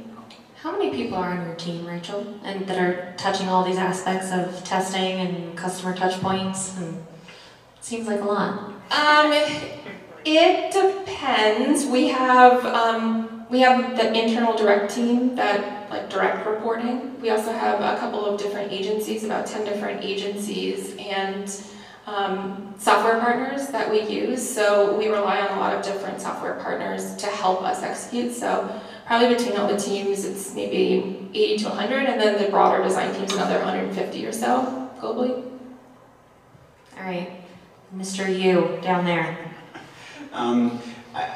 [0.62, 4.32] How many people are on your team, Rachel, and that are touching all these aspects
[4.32, 6.78] of testing and customer touch points?
[6.78, 8.74] And it seems like a lot.
[8.92, 9.32] Um,
[10.26, 11.86] it depends.
[11.86, 17.20] We have um, we have the internal direct team that like direct reporting.
[17.22, 21.52] We also have a couple of different agencies, about ten different agencies, and
[22.06, 24.48] um, software partners that we use.
[24.48, 28.34] So we rely on a lot of different software partners to help us execute.
[28.34, 32.84] So probably between all the teams, it's maybe 80 to 100, and then the broader
[32.84, 35.44] design team's another 150 or so globally.
[36.98, 37.32] All right,
[37.96, 38.28] Mr.
[38.28, 39.49] You down there.
[40.32, 40.80] Um,
[41.14, 41.30] I,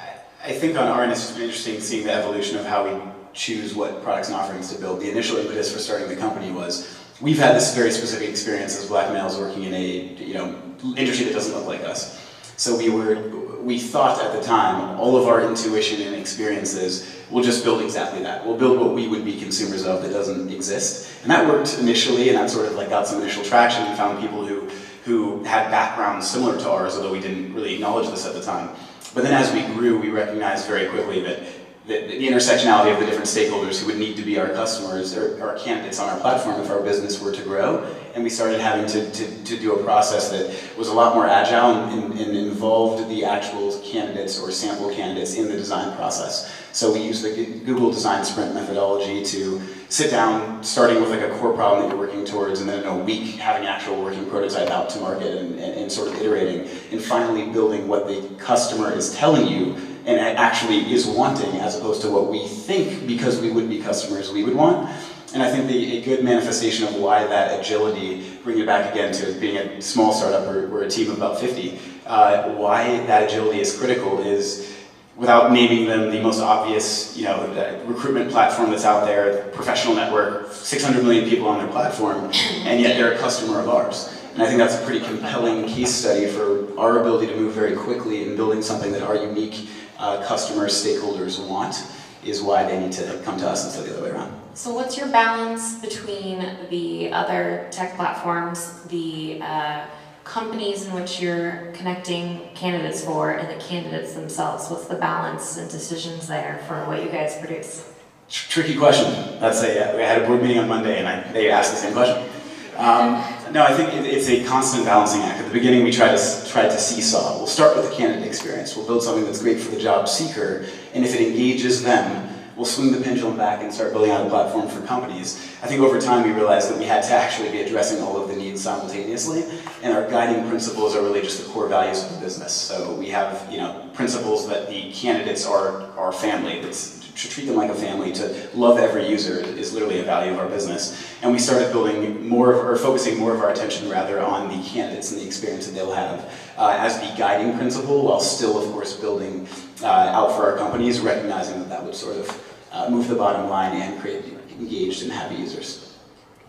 [0.43, 4.03] I think on our end, it's interesting seeing the evolution of how we choose what
[4.03, 4.99] products and offerings to build.
[4.99, 8.88] The initial impetus for starting the company was we've had this very specific experience as
[8.88, 10.56] black males working in a you know
[10.97, 12.19] industry that doesn't look like us.
[12.58, 13.15] So we were
[13.62, 18.21] we thought at the time all of our intuition and experiences we'll just build exactly
[18.21, 18.45] that.
[18.45, 21.12] We'll build what we would be consumers of that doesn't exist.
[21.23, 23.89] And that worked initially and that sort of like got some initial traction.
[23.89, 24.69] We found people who
[25.06, 28.70] who had backgrounds similar to ours, although we didn't really acknowledge this at the time.
[29.13, 31.44] But then as we grew, we recognized very quickly that
[31.86, 35.41] the, the, intersectionality of the different stakeholders who would need to be our customers or
[35.43, 37.84] our candidates on our platform if our business were to grow.
[38.15, 41.28] And we started having to, to, to do a process that was a lot more
[41.28, 46.54] agile and, and, and, involved the actual candidates or sample candidates in the design process.
[46.72, 51.38] So we used the Google Design Sprint methodology to sit down, starting with like a
[51.38, 54.69] core problem that you're working towards, and then in a week having actual working prototype
[54.69, 58.91] out to market and, and, and sort of iterating, and finally building what the customer
[58.91, 63.52] is telling you and actually is wanting as opposed to what we think because we
[63.52, 64.89] would be customers we would want.
[65.34, 69.12] And I think the, a good manifestation of why that agility, bring it back again
[69.13, 73.30] to being a small startup or, or a team of about 50, uh, why that
[73.30, 74.74] agility is critical is
[75.16, 80.52] without naming them the most obvious, you know, recruitment platform that's out there, professional network,
[80.52, 82.32] 600 million people on their platform,
[82.66, 84.20] and yet they're a customer of ours.
[84.34, 87.76] And I think that's a pretty compelling case study for our ability to move very
[87.76, 89.68] quickly in building something that our unique
[90.04, 91.88] uh, customers, stakeholders want,
[92.26, 94.32] is why they need to come to us instead of the other way around.
[94.54, 99.86] So what's your balance between the other tech platforms, the uh,
[100.26, 104.70] companies in which you're connecting candidates for, and the candidates themselves?
[104.70, 107.89] What's the balance and decisions there for what you guys produce?
[108.30, 109.39] Tricky question.
[109.39, 111.94] That's a, we had a board meeting on Monday and I, they asked the same
[111.94, 112.30] question.
[112.78, 115.39] Um, no, I think it, it's a constant balancing act.
[115.39, 117.38] At the beginning, we try to try to seesaw.
[117.38, 118.76] We'll start with the candidate experience.
[118.76, 122.66] We'll build something that's great for the job seeker, and if it engages them, we'll
[122.66, 125.36] swing the pendulum back and start building out a platform for companies.
[125.62, 128.28] I think over time we realized that we had to actually be addressing all of
[128.28, 129.44] the needs simultaneously,
[129.84, 132.54] and our guiding principles are really just the core values of the business.
[132.54, 136.60] So we have, you know, principles that the candidates are our family.
[136.60, 140.34] That's to treat them like a family, to love every user is literally a value
[140.34, 141.08] of our business.
[141.21, 145.12] And we started building more, or focusing more of our attention rather on the candidates
[145.12, 148.95] and the experience that they'll have uh, as the guiding principle, while still, of course,
[148.95, 149.47] building
[149.82, 153.49] uh, out for our companies, recognizing that that would sort of uh, move the bottom
[153.49, 154.26] line and create
[154.60, 155.97] engaged and happy users.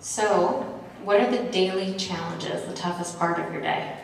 [0.00, 0.62] So,
[1.05, 3.98] what are the daily challenges, the toughest part of your day?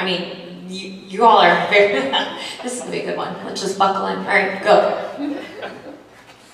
[0.00, 1.92] I mean, you, you all are very,
[2.62, 3.34] this is gonna be a good one.
[3.44, 4.18] Let's just buckle in.
[4.20, 5.36] All right, go.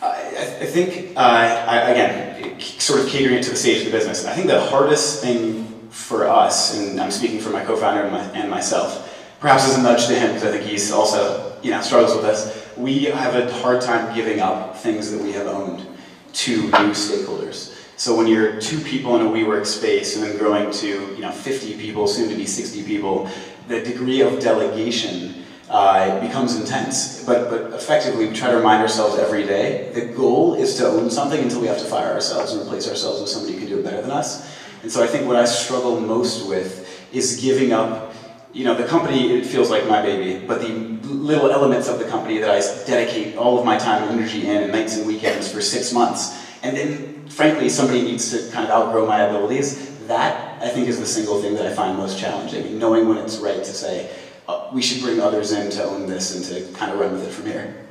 [0.02, 0.32] I,
[0.62, 4.26] I think, uh, I, again, sort of catering it to the stage of the business,
[4.26, 8.22] I think the hardest thing for us, and I'm speaking for my co-founder and, my,
[8.36, 11.80] and myself, perhaps as a nudge to him, because I think he's also, you know,
[11.82, 15.86] struggles with this, we have a hard time giving up things that we have owned
[16.32, 17.75] to new stakeholders.
[17.96, 21.32] So when you're two people in a WeWork space and then growing to you know
[21.32, 23.28] 50 people, soon to be 60 people,
[23.68, 27.24] the degree of delegation uh, becomes intense.
[27.24, 31.10] But, but effectively, we try to remind ourselves every day, the goal is to own
[31.10, 33.78] something until we have to fire ourselves and replace ourselves with somebody who can do
[33.78, 34.54] it better than us.
[34.82, 38.14] And so I think what I struggle most with is giving up,
[38.52, 40.68] you know, the company, it feels like my baby, but the
[41.08, 44.70] little elements of the company that I dedicate all of my time and energy in,
[44.70, 46.45] nights and weekends for six months.
[46.66, 49.96] And then, frankly, somebody needs to kind of outgrow my abilities.
[50.08, 53.38] That, I think, is the single thing that I find most challenging, knowing when it's
[53.38, 54.10] right to say,
[54.48, 57.24] uh, we should bring others in to own this and to kind of run with
[57.24, 57.86] it from here.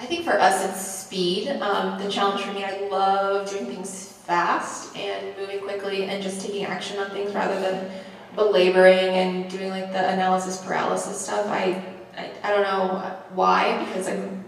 [0.00, 1.48] I think for us it's speed.
[1.48, 6.40] Um, the challenge for me, I love doing things fast and moving quickly and just
[6.40, 7.90] taking action on things rather than
[8.34, 11.46] belaboring and doing like the analysis paralysis stuff.
[11.48, 11.84] I,
[12.16, 14.45] I, I don't know why, because I'm,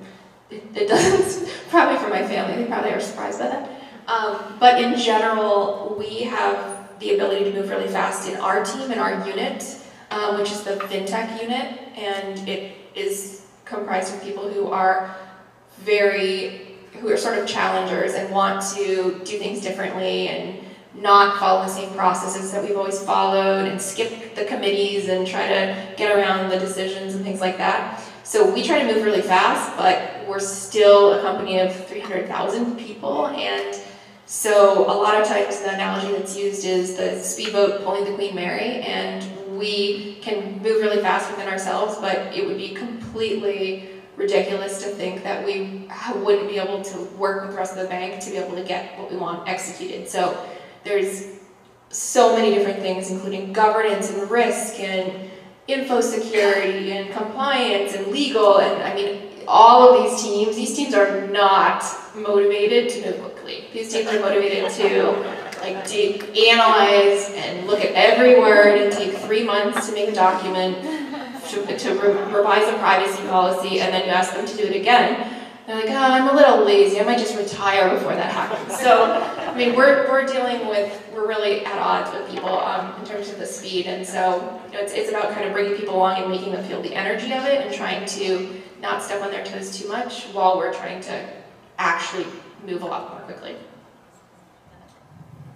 [0.51, 3.71] it, it doesn't, probably for my family, they probably are surprised by that.
[4.07, 8.91] Um, but in general, we have the ability to move really fast in our team
[8.91, 9.79] and our unit,
[10.11, 15.15] um, which is the FinTech unit, and it is comprised of people who are
[15.79, 21.63] very, who are sort of challengers and want to do things differently and not follow
[21.63, 26.17] the same processes that we've always followed and skip the committees and try to get
[26.17, 28.03] around the decisions and things like that.
[28.29, 33.29] So we try to move really fast, but we're still a company of 300,000 people
[33.29, 33.81] and
[34.26, 38.35] so a lot of times the analogy that's used is the speedboat pulling the Queen
[38.35, 44.83] Mary and we can move really fast within ourselves, but it would be completely ridiculous
[44.83, 48.22] to think that we wouldn't be able to work with the rest of the bank
[48.24, 50.07] to be able to get what we want executed.
[50.07, 50.47] So
[50.85, 51.39] there's
[51.89, 55.31] so many different things, including governance and risk and
[55.69, 58.59] info security and compliance and legal.
[58.59, 61.85] And I mean, all of these teams, these teams are not
[62.16, 63.64] motivated to move quickly.
[63.73, 65.12] These teams are motivated to
[65.61, 70.14] like to analyze and look at every word and take three months to make a
[70.14, 70.77] document,
[71.49, 74.77] to, to re revise a privacy policy, and then you ask them to do it
[74.77, 75.38] again.
[75.69, 76.99] They're like, oh, I'm a little lazy.
[76.99, 78.81] I might just retire before that happens.
[78.81, 83.07] So, I mean, we're, we're dealing with, we're really at odds with people um, in
[83.07, 83.85] terms of the speed.
[83.87, 86.64] And so, you know, it's, it's about kind of bringing people along and making them
[86.64, 90.25] feel the energy of it and trying to not step on their toes too much
[90.29, 91.29] while we're trying to
[91.77, 92.25] actually
[92.64, 93.55] move a lot more quickly.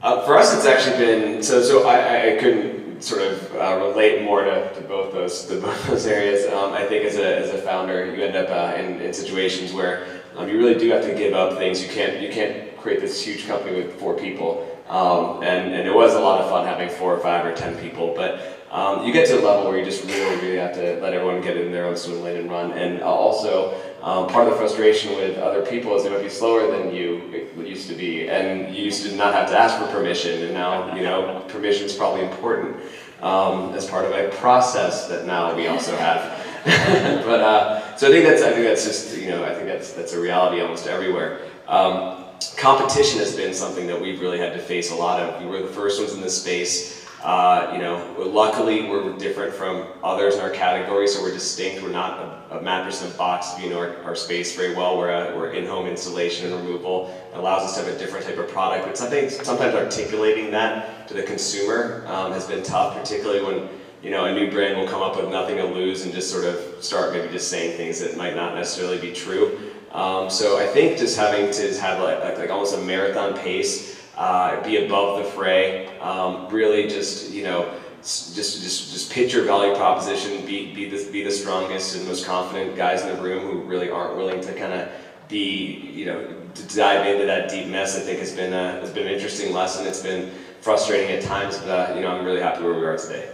[0.02, 1.62] Uh, for us, it's actually been so.
[1.62, 5.86] So I, I couldn't sort of uh, relate more to, to both those to both
[5.86, 6.50] those areas.
[6.53, 9.72] Um, I think as a, as a founder, you end up uh, in, in situations
[9.72, 11.82] where um, you really do have to give up things.
[11.82, 14.68] You can't you can't create this huge company with four people.
[14.88, 17.78] Um, and, and it was a lot of fun having four or five or ten
[17.78, 20.98] people, but um, you get to a level where you just really, really have to
[21.00, 22.72] let everyone get in their own swim lane and run.
[22.72, 26.66] And also, um, part of the frustration with other people is they might be slower
[26.68, 27.22] than you
[27.57, 30.94] used to be, and you used to not have to ask for permission, and now
[30.96, 32.76] you know permission is probably important
[33.22, 36.20] um, as part of a process that now we also have.
[37.24, 39.92] but uh, so I think that's I think that's just you know I think that's
[39.92, 41.40] that's a reality almost everywhere.
[41.68, 42.24] Um,
[42.57, 45.40] competition has been something that we've really had to face a lot of.
[45.40, 47.01] We were the first ones in this space.
[47.22, 51.80] Uh, you know, luckily we're different from others in our category, so we're distinct.
[51.80, 52.18] We're not
[52.50, 53.56] a, a mattress in a box.
[53.60, 54.98] You know our, our space very well.
[54.98, 57.14] We're, a, we're in-home installation and removal.
[57.32, 58.86] It allows us to have a different type of product.
[58.86, 63.68] But something, sometimes articulating that to the consumer um, has been tough, particularly when
[64.02, 66.44] you know a new brand will come up with nothing to lose and just sort
[66.44, 69.60] of start maybe just saying things that might not necessarily be true.
[69.92, 74.01] Um, so I think just having to have like, like, like almost a marathon pace
[74.22, 75.98] uh, be above the fray.
[75.98, 80.46] Um, really, just you know, just just just pitch your value proposition.
[80.46, 83.90] Be be the be the strongest and most confident guys in the room who really
[83.90, 84.88] aren't willing to kind of
[85.28, 87.96] be you know to dive into that deep mess.
[87.96, 89.88] I think has been a has been an interesting lesson.
[89.88, 92.96] It's been frustrating at times, but uh, you know I'm really happy where we are
[92.96, 93.28] today.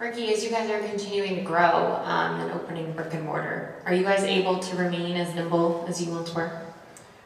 [0.00, 3.94] Ricky, as you guys are continuing to grow um, and opening brick and mortar, are
[3.94, 6.63] you guys able to remain as nimble as you once were?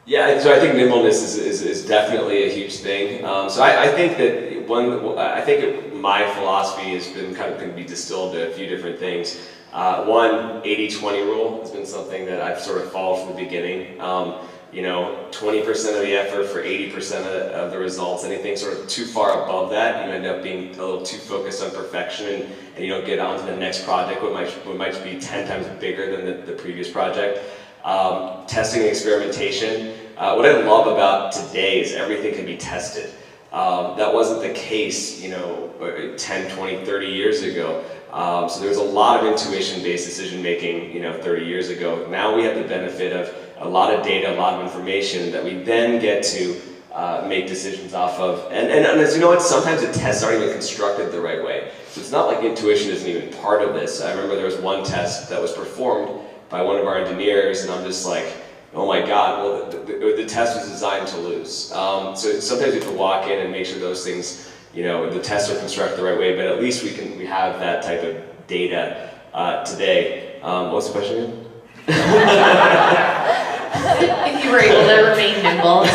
[0.09, 3.23] Yeah, so I think nimbleness is, is, is definitely a huge thing.
[3.23, 7.53] Um, so I, I, think that one, I think it, my philosophy has been kind
[7.53, 9.47] of to be distilled to a few different things.
[9.71, 14.01] Uh, one, 80-20 rule has been something that I've sort of followed from the beginning.
[14.01, 18.23] Um, you know, 20% of the effort for 80% of, of, the results.
[18.23, 21.61] Anything sort of too far above that, you end up being a little too focused
[21.61, 24.75] on perfection and, and you don't get on to the next project, what might, what
[24.75, 27.39] might be 10 times bigger than the, the previous project.
[27.83, 29.95] Um, testing and experimentation.
[30.19, 33.09] Uh, what I love about today is everything can be tested.
[33.53, 35.71] Um, that wasn't the case, you know,
[36.17, 37.81] 10, 20, 30 years ago.
[38.11, 42.05] Um, so there was a lot of intuition-based decision making, you know, 30 years ago.
[42.09, 45.41] Now we have the benefit of a lot of data, a lot of information that
[45.41, 46.59] we then get to
[46.93, 48.51] uh, make decisions off of.
[48.51, 51.71] And, and, and as you know sometimes the tests aren't even constructed the right way.
[51.91, 54.01] So it's not like intuition isn't even part of this.
[54.01, 57.71] I remember there was one test that was performed by one of our engineers, and
[57.71, 58.25] I'm just like,
[58.73, 61.71] oh my God, well, the, the, the test was designed to lose.
[61.71, 65.09] Um, so sometimes you have to walk in and make sure those things, you know,
[65.09, 67.83] the tests are constructed the right way, but at least we can, we have that
[67.83, 70.39] type of data uh, today.
[70.41, 71.45] Um, what's the question
[74.01, 75.85] if you were able to remain nimble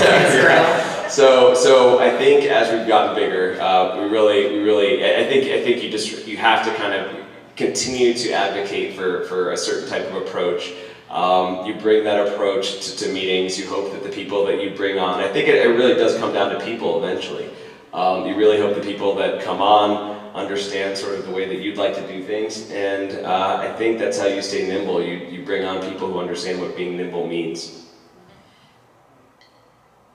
[0.42, 1.08] grow.
[1.08, 5.50] So, so I think as we've gotten bigger, uh, we really, we really, I think,
[5.50, 7.24] I think you just, you have to kind of
[7.56, 10.72] continue to advocate for, for a certain type of approach
[11.14, 13.56] Um, you bring that approach to, to, meetings.
[13.56, 16.18] You hope that the people that you bring on, I think it, it really does
[16.18, 17.48] come down to people eventually.
[17.92, 21.62] Um, you really hope the people that come on understand sort of the way that
[21.62, 25.00] you'd like to do things, and uh, I think that's how you stay nimble.
[25.00, 27.86] You, you bring on people who understand what being nimble means.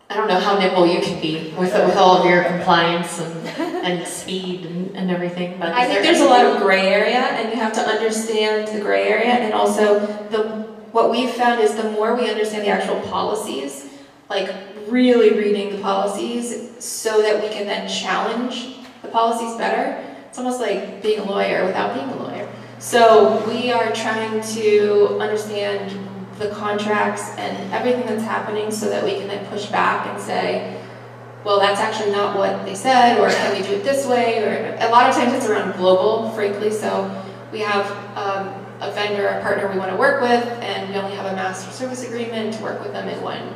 [0.10, 3.48] I don't know how nimble you can be with, with all of your compliance and,
[3.86, 7.50] and speed and, and everything, but I think there's a lot of gray area, and
[7.54, 11.92] you have to understand the gray area, and also the what we've found is the
[11.92, 13.88] more we understand the actual policies,
[14.30, 14.54] like
[14.88, 20.06] really reading the policies, so that we can then challenge the policies better.
[20.28, 22.50] It's almost like being a lawyer without being a lawyer.
[22.80, 29.12] So we are trying to understand the contracts and everything that's happening so that we
[29.12, 30.82] can then push back and say,
[31.44, 34.44] well, that's actually not what they said, or can we do it this way?
[34.44, 36.72] Or a lot of times it's around global, frankly.
[36.72, 37.10] So
[37.52, 37.86] we have
[38.18, 41.36] um, a vendor, a partner we want to work with, and we only have a
[41.36, 43.54] master service agreement to work with them in one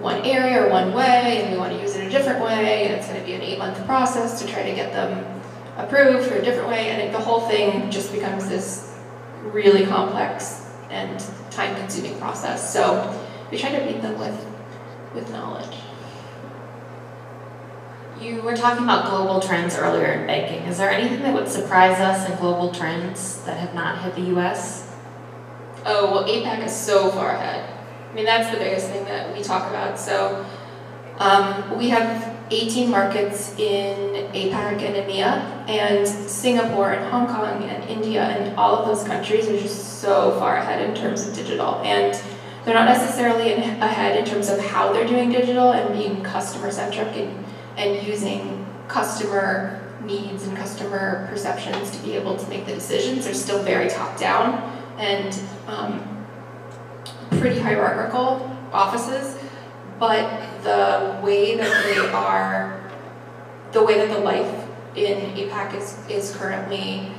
[0.00, 2.94] one area or one way, and we want to use it a different way, and
[2.94, 5.42] it's going to be an eight-month process to try to get them
[5.76, 8.98] approved for a different way, and it, the whole thing just becomes this
[9.42, 12.72] really complex and time-consuming process.
[12.72, 13.14] So
[13.50, 14.46] we try to beat them with,
[15.14, 15.79] with knowledge.
[18.20, 20.68] You were talking about global trends earlier in banking.
[20.68, 24.36] Is there anything that would surprise us in global trends that have not hit the
[24.36, 24.94] US?
[25.86, 27.66] Oh, well, APAC is so far ahead.
[28.10, 29.98] I mean, that's the biggest thing that we talk about.
[29.98, 30.44] So
[31.16, 37.88] um, we have 18 markets in APAC and EMEA, and Singapore and Hong Kong and
[37.88, 41.76] India and all of those countries are just so far ahead in terms of digital.
[41.76, 42.20] And
[42.66, 47.16] they're not necessarily ahead in terms of how they're doing digital and being customer centric
[47.16, 47.46] and,
[47.80, 53.24] and using customer needs and customer perceptions to be able to make the decisions.
[53.24, 54.62] They're still very top down
[54.98, 56.26] and um,
[57.30, 59.36] pretty hierarchical offices
[60.00, 62.90] but the way that they are,
[63.72, 64.66] the way that the life
[64.96, 67.12] in APAC is, is currently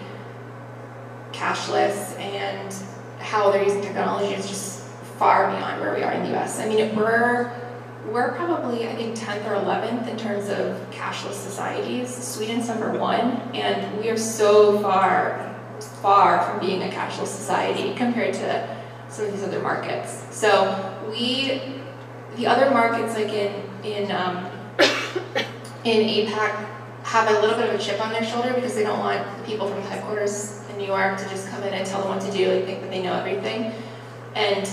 [1.32, 2.74] cashless and
[3.20, 4.82] how they're using technology is just
[5.20, 6.60] far beyond where we are in the US.
[6.60, 7.54] I mean, if we're,
[8.12, 12.14] we're probably, I think, 10th or 11th in terms of cashless societies.
[12.14, 15.56] Sweden's number one, and we are so far,
[16.02, 20.26] far from being a cashless society compared to some of these other markets.
[20.32, 21.62] So we
[22.38, 23.54] the other markets, like in
[23.84, 24.46] in um,
[25.84, 26.68] in APAC,
[27.04, 29.44] have a little bit of a chip on their shoulder because they don't want the
[29.44, 32.22] people from the headquarters in New York to just come in and tell them what
[32.22, 33.74] to do and think that they know everything.
[34.36, 34.70] And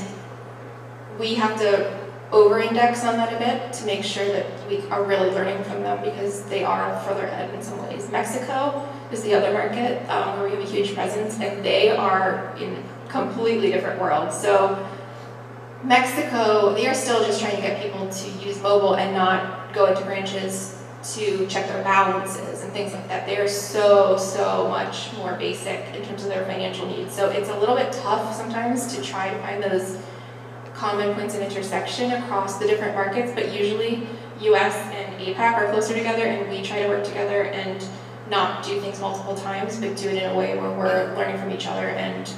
[1.19, 1.98] we have to
[2.31, 6.03] over-index on that a bit to make sure that we are really learning from them
[6.05, 8.11] because they are further ahead in some ways.
[8.11, 12.55] Mexico is the other market um, where we have a huge presence, and they are
[12.59, 14.39] in a completely different worlds.
[14.39, 14.87] So
[15.83, 19.87] Mexico, they are still just trying to get people to use mobile and not go
[19.87, 20.75] into branches
[21.15, 23.25] to check their balances and things like that.
[23.25, 27.15] They are so, so much more basic in terms of their financial needs.
[27.15, 29.97] So it's a little bit tough sometimes to try to find those
[30.79, 34.07] common points of intersection across the different markets, but usually
[34.43, 37.85] US and APAC are closer together and we try to work together and
[38.31, 41.51] not do things multiple times, but do it in a way where we're learning from
[41.51, 42.33] each other and,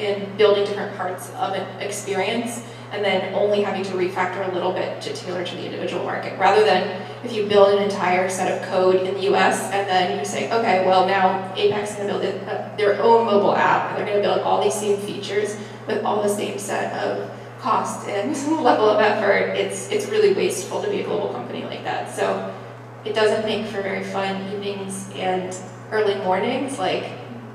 [0.00, 4.72] and building different parts of an experience and then only having to refactor a little
[4.72, 8.50] bit to tailor to the individual market, rather than if you build an entire set
[8.50, 12.18] of code in the US and then you say, okay, well now APAC's going to
[12.18, 16.02] build their own mobile app, and they're going to build all these same features with
[16.04, 17.30] all the same set of
[17.64, 18.30] cost and
[18.62, 22.14] level of effort, it's, it's really wasteful to be a global company like that.
[22.14, 22.54] So
[23.06, 25.56] it doesn't make for very fun evenings and
[25.90, 27.10] early mornings, like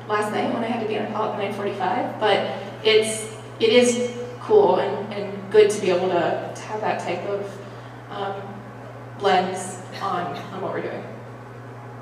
[0.07, 3.69] last night when I had to be on a call at 9.45, but it's, it
[3.69, 7.61] is cool and, and good to be able to, to have that type of
[8.09, 8.41] um,
[9.21, 11.03] lens on, on what we're doing.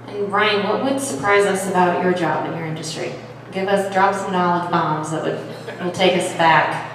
[0.07, 3.11] And Ryan, what would surprise us about your job in your industry?
[3.51, 6.86] Give us, drop some knowledge bombs that would will take us back.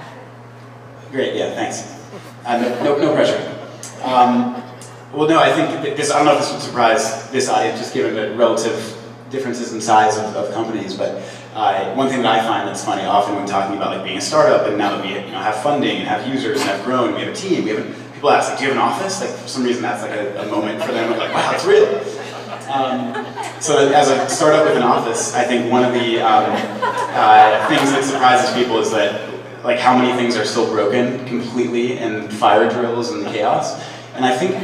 [1.12, 2.00] Great, yeah, thanks.
[2.46, 3.36] Uh, no, no, pressure.
[4.02, 4.62] Um,
[5.12, 7.92] well, no, I think this, I don't know if this would surprise this audience, just
[7.92, 8.98] given the relative
[9.28, 11.22] differences in size of, of companies, but
[11.54, 14.22] uh, one thing that I find that's funny often when talking about like being a
[14.22, 17.14] startup and now that we you know, have funding and have users and have grown,
[17.14, 19.20] we have a team, we have people ask like, do you have an office?
[19.20, 21.84] Like for some reason that's like a, a moment for them, like wow, it's real.
[22.72, 23.12] Um,
[23.60, 27.90] so as a startup with an office, I think one of the um, uh, things
[27.92, 29.31] that surprises people is that
[29.64, 33.82] like how many things are still broken completely and fire drills and chaos.
[34.14, 34.54] And I think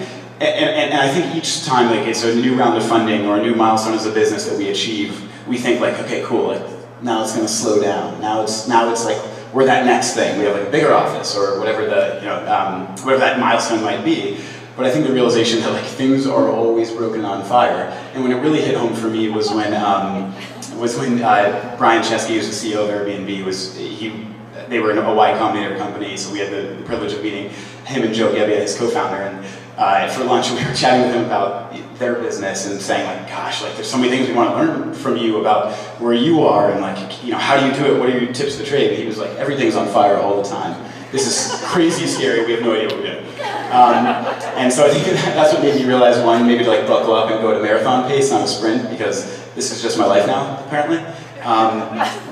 [0.41, 3.39] and, and, and, I think each time like it's a new round of funding or
[3.39, 6.63] a new milestone as a business that we achieve, we think like, okay, cool, like
[7.03, 8.21] now it's going to slow down.
[8.21, 9.19] Now it's now it's like
[9.53, 10.39] we're that next thing.
[10.39, 13.83] We have like a bigger office or whatever the, you know, um, whatever that milestone
[13.83, 14.39] might be.
[14.77, 17.87] But I think the realization that like things are always broken on fire.
[18.15, 20.33] And when it really hit home for me was when um,
[20.79, 24.25] was when uh, Brian Chesky, who's the CEO of Airbnb, was he
[24.69, 27.51] they were in a Y Combinator company, so we had the, the privilege of meeting
[27.85, 29.47] him and Joe Gebbia, his co-founder, and
[29.77, 33.63] uh, for lunch we were chatting with him about their business and saying like, gosh,
[33.63, 36.71] like there's so many things we want to learn from you about where you are
[36.71, 37.99] and like, you know, how do you do it?
[37.99, 38.91] What are your tips of the trade?
[38.91, 40.85] And he was like, everything's on fire all the time.
[41.11, 42.45] This is crazy scary.
[42.45, 43.25] We have no idea what we're doing.
[43.71, 44.07] Um,
[44.57, 45.05] and so I think
[45.35, 48.09] that's what made me realize one, maybe to like buckle up and go a marathon
[48.09, 50.99] pace, not a sprint, because this is just my life now, apparently.
[51.49, 51.81] Um,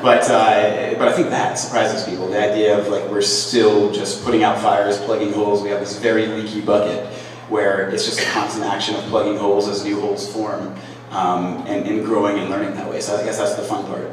[0.03, 2.29] but uh, but I think that surprises people.
[2.29, 5.63] The idea of like we're still just putting out fires, plugging holes.
[5.63, 7.07] We have this very leaky bucket
[7.49, 10.77] where it's just a constant action of plugging holes as new holes form,
[11.13, 13.01] um, and, and growing and learning that way.
[13.01, 14.13] So I guess that's the fun part.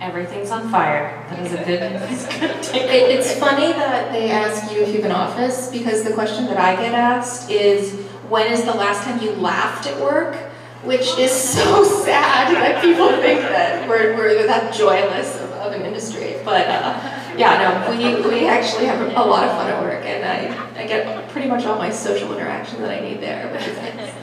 [0.00, 1.26] Everything's on fire.
[1.30, 5.02] That is a good, that's good It, it's funny that they ask you if you
[5.02, 7.92] have an office because the question that I get asked is,
[8.28, 10.36] when is the last time you laughed at work?
[10.84, 15.82] Which is so sad that people think that we're, we're that joyless of, of an
[15.82, 16.36] industry.
[16.44, 17.00] But uh,
[17.36, 20.86] yeah, no, we, we actually have a lot of fun at work and I, I
[20.86, 24.14] get pretty much all my social interaction that I need there, which is nice.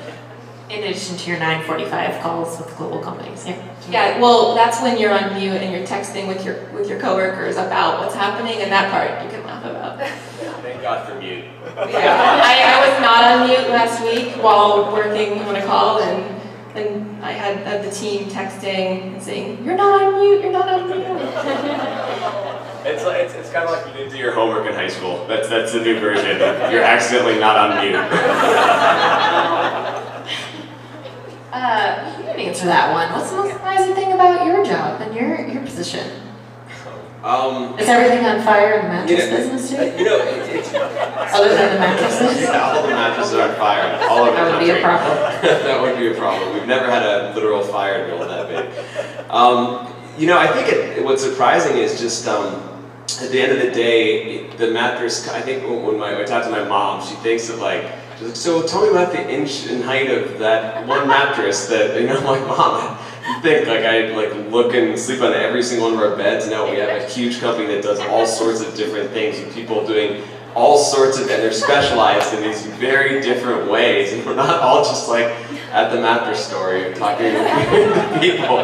[0.70, 3.46] In addition to your 945 calls with global companies.
[3.46, 3.72] Yeah.
[3.90, 7.58] Yeah, well, that's when you're on mute and you're texting with your with your coworkers
[7.58, 10.00] about what's happening, and that part you can laugh about.
[10.62, 11.44] Thank God for mute.
[11.76, 16.41] Yeah, I, I was not on mute last week while working on a call, and
[16.76, 20.42] and I had, had the team texting and saying, "You're not on mute.
[20.42, 24.34] You're not on mute." It's, like, it's, it's kind of like you didn't do your
[24.34, 25.24] homework in high school.
[25.28, 26.40] That's, that's the new version.
[26.72, 27.96] You're accidentally not on mute.
[31.54, 33.12] Uh, you can answer that one.
[33.12, 36.10] What's the most surprising thing about your job and your, your position?
[37.24, 39.76] Um, Is everything on fire in the mattress you know, business too?
[40.00, 42.42] you know, it, it's, Other than the mattresses?
[42.42, 45.18] Yeah, all the mattresses are on fire all over That the would be a problem.
[45.42, 46.54] that would be a problem.
[46.56, 49.30] We've never had a literal fire drill that big.
[49.30, 52.56] Um, you know, I think it, what's surprising is just um,
[53.22, 55.28] at the end of the day, the mattress.
[55.30, 57.84] I think when, when my, I talk to my mom, she thinks of like.
[58.18, 62.00] She's like, so tell me about the inch and height of that one mattress that
[62.00, 62.18] you know.
[62.20, 62.98] I'm like, mom,
[63.42, 66.48] think like I like look and sleep on every single one of our beds?
[66.48, 69.86] No, we have a huge company that does all sorts of different things with people
[69.86, 70.24] doing
[70.56, 74.84] all sorts of, and they're specialized in these very different ways, and we're not all
[74.84, 75.28] just like
[75.72, 76.02] at the
[76.36, 78.58] store you're talking to people.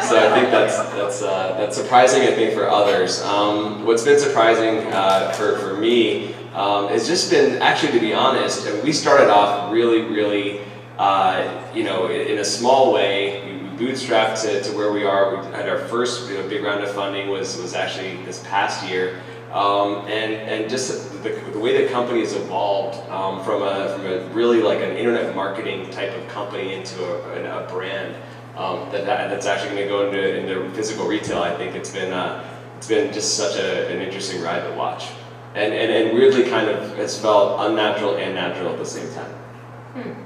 [0.00, 2.22] So I think that's that's uh, that's surprising.
[2.22, 7.62] I think for others, um, what's been surprising uh, for for me um, just been
[7.62, 10.60] actually, to be honest, and we started off really, really,
[10.98, 13.51] uh, you know, in a small way.
[13.78, 15.36] Bootstrapped to, to where we are.
[15.36, 18.88] We had our first you know, big round of funding was was actually this past
[18.88, 19.20] year.
[19.52, 24.06] Um, and and just the, the way the company has evolved um, from a from
[24.06, 28.16] a really like an internet marketing type of company into a, a brand
[28.56, 31.42] um, that, that that's actually going to go into into physical retail.
[31.42, 32.48] I think it's been uh,
[32.78, 35.08] it's been just such a, an interesting ride to watch,
[35.54, 40.21] and, and and weirdly kind of has felt unnatural and natural at the same time.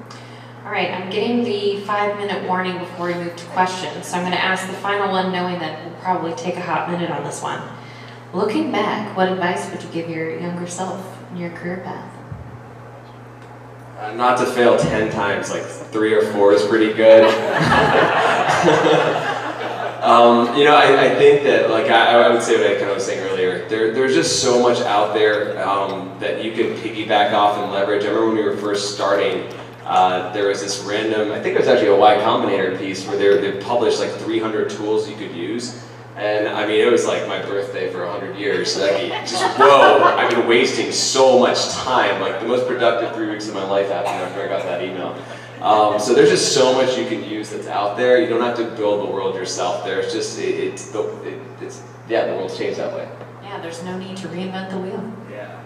[0.66, 4.08] All right, I'm getting the five minute warning before we move to questions.
[4.08, 6.90] So I'm going to ask the final one, knowing that we'll probably take a hot
[6.90, 7.62] minute on this one.
[8.34, 12.12] Looking back, what advice would you give your younger self in your career path?
[14.00, 17.22] Uh, not to fail 10 times, like three or four is pretty good.
[20.02, 22.90] um, you know, I, I think that, like, I, I would say what I kind
[22.90, 26.74] of was saying earlier, there, there's just so much out there um, that you can
[26.78, 28.02] piggyback off and leverage.
[28.02, 29.48] I remember when we were first starting,
[29.86, 33.16] uh, there was this random, I think it was actually a Y Combinator piece where
[33.16, 35.84] they, they published like 300 tools you could use.
[36.16, 38.76] And I mean, it was like my birthday for 100 years.
[38.76, 42.20] Like, just whoa, I've been wasting so much time.
[42.20, 45.14] Like, the most productive three weeks of my life happened after I got that email.
[45.60, 48.20] Um, so there's just so much you can use that's out there.
[48.20, 49.84] You don't have to build the world yourself.
[49.84, 53.08] There's just, it, it's, the, it, it's, yeah, the world's changed that way.
[53.42, 55.12] Yeah, there's no need to reinvent the wheel.
[55.30, 55.62] Yeah.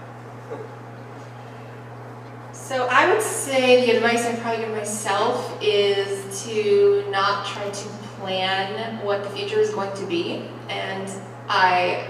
[2.71, 7.89] So I would say the advice I'd probably give myself is to not try to
[8.21, 10.49] plan what the future is going to be.
[10.69, 11.11] And
[11.49, 12.07] I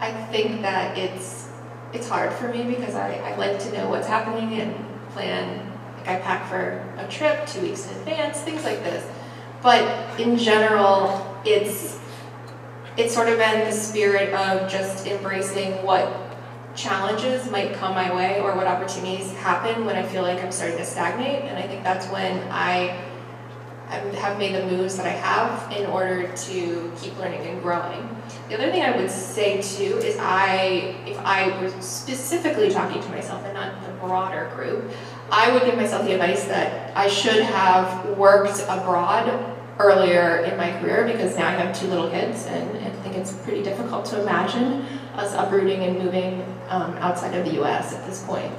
[0.00, 1.50] I think that it's
[1.92, 4.74] it's hard for me because I, I like to know what's happening and
[5.10, 9.08] plan like I pack for a trip two weeks in advance, things like this.
[9.62, 11.96] But in general, it's
[12.96, 16.25] it's sort of been the spirit of just embracing what
[16.76, 20.76] challenges might come my way or what opportunities happen when I feel like I'm starting
[20.78, 21.42] to stagnate.
[21.42, 23.02] And I think that's when I
[23.88, 28.08] have made the moves that I have in order to keep learning and growing.
[28.48, 33.08] The other thing I would say too is I, if I were specifically talking to
[33.10, 34.90] myself and not the broader group,
[35.30, 40.72] I would give myself the advice that I should have worked abroad earlier in my
[40.80, 44.22] career because now I have two little kids and I think it's pretty difficult to
[44.22, 44.86] imagine
[45.16, 48.52] us uprooting and moving um, outside of the US at this point.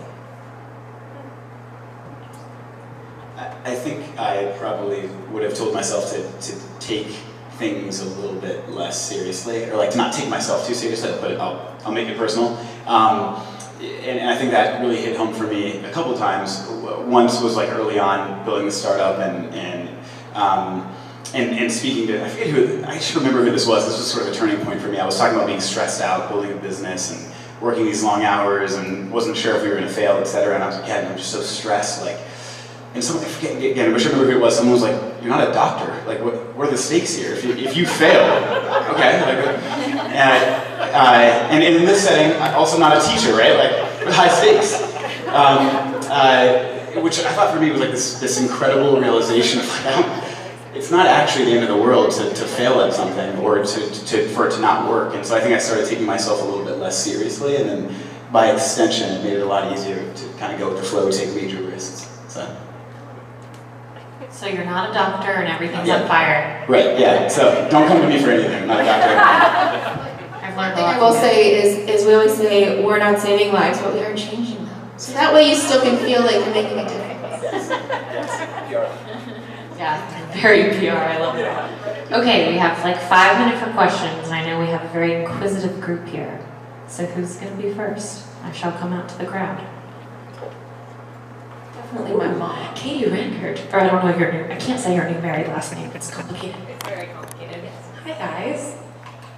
[3.67, 7.07] I think I probably would have told myself to, to take
[7.57, 11.39] things a little bit less seriously, or like to not take myself too seriously, but
[11.39, 12.57] I'll, I'll make it personal.
[12.85, 13.45] Um,
[13.81, 16.65] and, and, I think that really hit home for me a couple times.
[17.05, 19.89] Once was like early on building the startup and, and
[20.33, 20.91] um,
[21.33, 24.09] and, and speaking to, I forget who, I should remember who this was, this was
[24.09, 24.99] sort of a turning point for me.
[24.99, 28.75] I was talking about being stressed out, building a business, and working these long hours,
[28.75, 31.09] and wasn't sure if we were gonna fail, et cetera, and I was like, yeah,
[31.09, 32.17] I'm just so stressed, like,
[32.93, 34.95] and someone, I forget, again, I wish I remember who it was, someone was like,
[35.21, 37.33] you're not a doctor, like, what, what are the stakes here?
[37.33, 38.23] If you, if you fail,
[38.93, 39.57] okay, like,
[40.13, 44.29] and, uh, and, in this setting, I'm also not a teacher, right, like, with high
[44.29, 44.81] stakes.
[45.27, 50.05] Um, uh, which I thought for me was like this, this incredible realization of like,
[50.73, 54.05] it's not actually the end of the world to, to fail at something or to,
[54.05, 55.15] to, for it to not work.
[55.15, 57.95] And so I think I started taking myself a little bit less seriously, and then
[58.31, 61.09] by extension, it made it a lot easier to kind of go with the flow,
[61.09, 62.09] take major risks.
[62.27, 62.55] So.
[64.29, 66.01] So you're not a doctor and everything's yeah.
[66.01, 66.65] on fire.
[66.67, 67.27] Right, yeah.
[67.27, 68.61] So don't come to me for anything.
[68.61, 69.07] I'm not a doctor.
[70.45, 73.51] I've learned One thing I will say is, is we always say we're not saving
[73.53, 74.91] lives, but we are changing them.
[74.97, 77.07] So that way you still can feel like you're making a difference.
[79.77, 82.11] Yeah, very PR, I love it.
[82.11, 85.79] Okay, we have like five minutes for questions, I know we have a very inquisitive
[85.79, 86.43] group here.
[86.87, 88.25] So who's going to be first?
[88.43, 89.61] I shall come out to the crowd.
[91.75, 92.75] Definitely my mom.
[92.75, 95.73] Katie Rankert, or I don't know your name, I can't say her name very last
[95.73, 96.55] name, it's complicated.
[96.69, 97.69] It's very complicated.
[98.03, 98.77] Hi guys.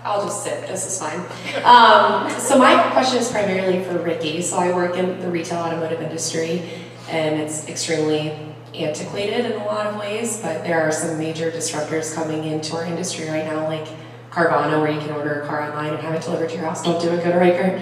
[0.03, 1.19] I'll just sit, this is fine.
[1.65, 4.41] Um, so my question is primarily for Ricky.
[4.41, 6.63] So I work in the retail automotive industry,
[7.09, 8.48] and it's extremely
[8.79, 12.85] antiquated in a lot of ways, but there are some major disruptors coming into our
[12.85, 13.87] industry right now, like
[14.31, 16.83] Carvana, where you can order a car online and have it delivered to your house.
[16.83, 17.75] Don't do it, go to Riker.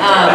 [0.00, 0.28] Um,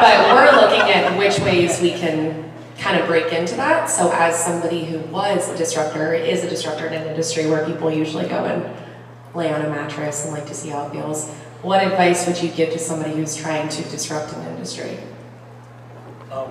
[0.00, 3.86] but we're looking at which ways we can kind of break into that.
[3.86, 7.90] So as somebody who was a disruptor, is a disruptor in an industry where people
[7.90, 8.76] usually go and
[9.34, 11.30] lay on a mattress and like to see how it feels,
[11.62, 14.98] what advice would you give to somebody who's trying to disrupt an industry?
[16.30, 16.50] Um,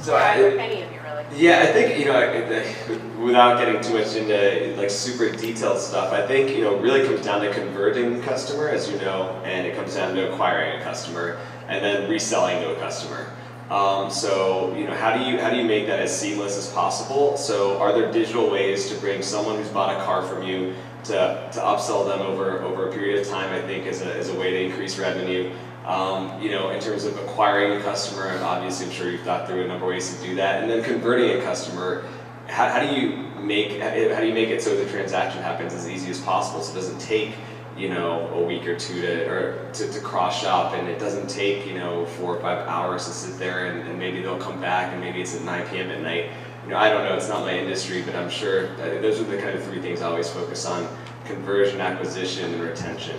[0.00, 1.42] so I, any of you really.
[1.42, 6.26] Yeah, I think you know, without getting too much into like super detailed stuff, I
[6.26, 9.94] think you know really comes down to converting customer, as you know, and it comes
[9.94, 11.38] down to acquiring a customer
[11.68, 13.32] and then reselling to a customer.
[13.70, 16.68] Um, so you know, how do you how do you make that as seamless as
[16.72, 17.36] possible?
[17.36, 21.48] So are there digital ways to bring someone who's bought a car from you to,
[21.52, 23.52] to upsell them over over a period of time?
[23.52, 25.52] I think as a, as a way to increase revenue.
[25.84, 29.48] Um, you know, in terms of acquiring a customer, and obviously I'm sure you've thought
[29.48, 32.04] through a number of ways to do that, and then converting a customer,
[32.48, 35.88] how, how do you make how do you make it so the transaction happens as
[35.88, 37.34] easy as possible so it doesn't take
[37.76, 41.28] you know a week or two to or to, to cross shop and it doesn't
[41.28, 44.60] take you know four or five hours to sit there and, and maybe they'll come
[44.60, 45.90] back and maybe it's at 9 p.m.
[45.90, 46.30] at night.
[46.64, 49.38] You know, I don't know, it's not my industry, but I'm sure those are the
[49.38, 50.86] kind of three things I always focus on:
[51.24, 53.16] conversion, acquisition, and retention.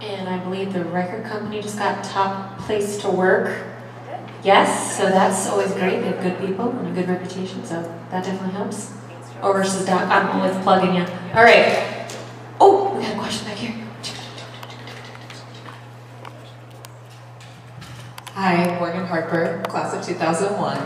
[0.00, 3.66] And I believe the record company just got top place to work.
[4.42, 6.00] Yes, so that's always great.
[6.00, 8.92] They have good people and a good reputation, so that definitely helps.
[9.42, 11.02] Or versus dot, I'm always plugging you.
[11.34, 12.10] All right.
[12.58, 13.74] Oh, we got a question back here.
[18.32, 20.78] Hi, Morgan Harper, class of 2001.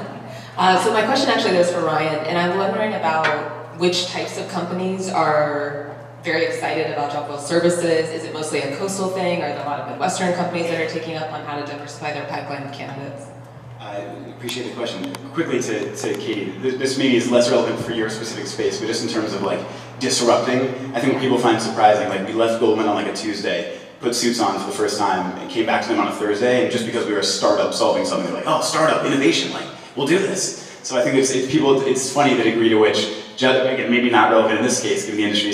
[0.57, 4.49] Uh, so my question actually goes for Ryan, and I'm wondering about which types of
[4.49, 5.94] companies are
[6.25, 8.09] very excited about Jopwell services?
[8.09, 9.43] Is it mostly a coastal thing?
[9.43, 12.15] Are there a lot of Midwestern companies that are taking up on how to diversify
[12.15, 13.27] their pipeline of candidates?
[13.79, 13.99] I
[14.35, 15.15] appreciate the question.
[15.35, 19.05] Quickly to, to Katie, this maybe is less relevant for your specific space, but just
[19.05, 19.61] in terms of like
[20.01, 20.61] disrupting,
[20.95, 24.15] I think what people find surprising, like we left Goldman on like a Tuesday, put
[24.15, 26.73] suits on for the first time, and came back to them on a Thursday, and
[26.73, 30.07] just because we were a startup solving something, they're like, oh, startup, innovation, like, we'll
[30.07, 30.79] do this.
[30.83, 34.31] So I think it's, it's people, it's funny the degree to which, again, maybe not
[34.31, 35.51] relevant in this case, given the industry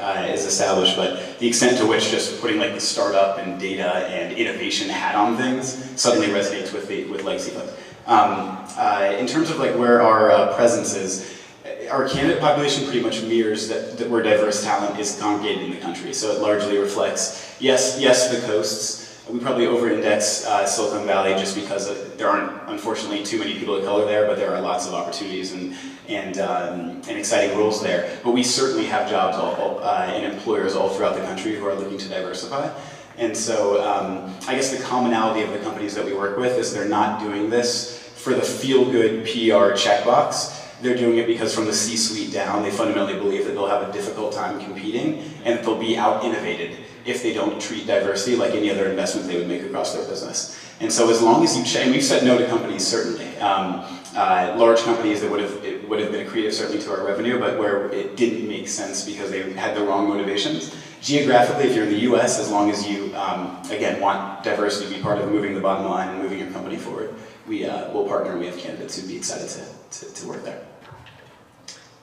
[0.00, 4.06] uh, is established, but the extent to which just putting like the startup and data
[4.08, 7.72] and innovation hat on things suddenly resonates with the, with legacy folks.
[8.06, 11.42] Um, uh, in terms of like where our uh, presence is,
[11.90, 15.80] our candidate population pretty much mirrors that, that where diverse talent is congregated in the
[15.80, 16.12] country.
[16.12, 21.56] So it largely reflects, yes, yes, the coasts, We probably over-index uh, Silicon Valley just
[21.56, 24.94] because there aren't, unfortunately, too many people of color there, but there are lots of
[24.94, 25.74] opportunities and
[26.08, 28.18] and, um, and exciting roles there.
[28.22, 31.74] But we certainly have jobs all, uh, and employers all throughout the country who are
[31.74, 32.72] looking to diversify.
[33.18, 36.72] And so um, I guess the commonality of the companies that we work with is
[36.72, 40.62] they're not doing this for the feel-good PR checkbox.
[40.82, 43.92] They're doing it because from the C-suite down, they fundamentally believe that they'll have a
[43.92, 48.70] difficult time competing and that they'll be out-innovated if they don't treat diversity like any
[48.70, 50.60] other investment they would make across their business.
[50.80, 53.84] And so as long as you and we've said no to companies certainly, um,
[54.14, 57.38] uh, large companies that would have it would have been accretive certainly to our revenue,
[57.38, 60.74] but where it didn't make sense because they had the wrong motivations.
[61.00, 64.96] Geographically, if you're in the U.S., as long as you um, again want diversity to
[64.96, 67.14] be part of moving the bottom line and moving your company forward,
[67.46, 68.32] we uh, will partner.
[68.32, 70.64] and We have candidates who'd be excited to, to, to work there.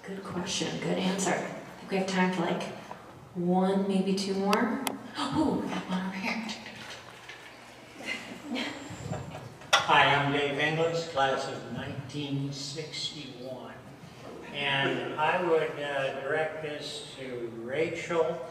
[0.04, 1.32] Good question, good answer.
[1.32, 2.64] I think we have time for like
[3.36, 4.80] one, maybe two more.
[5.16, 6.46] Oh, got one over here.
[9.74, 13.74] Hi, I'm Dave Inglis, class of 1961.
[14.56, 18.44] And I would uh, direct this to Rachel.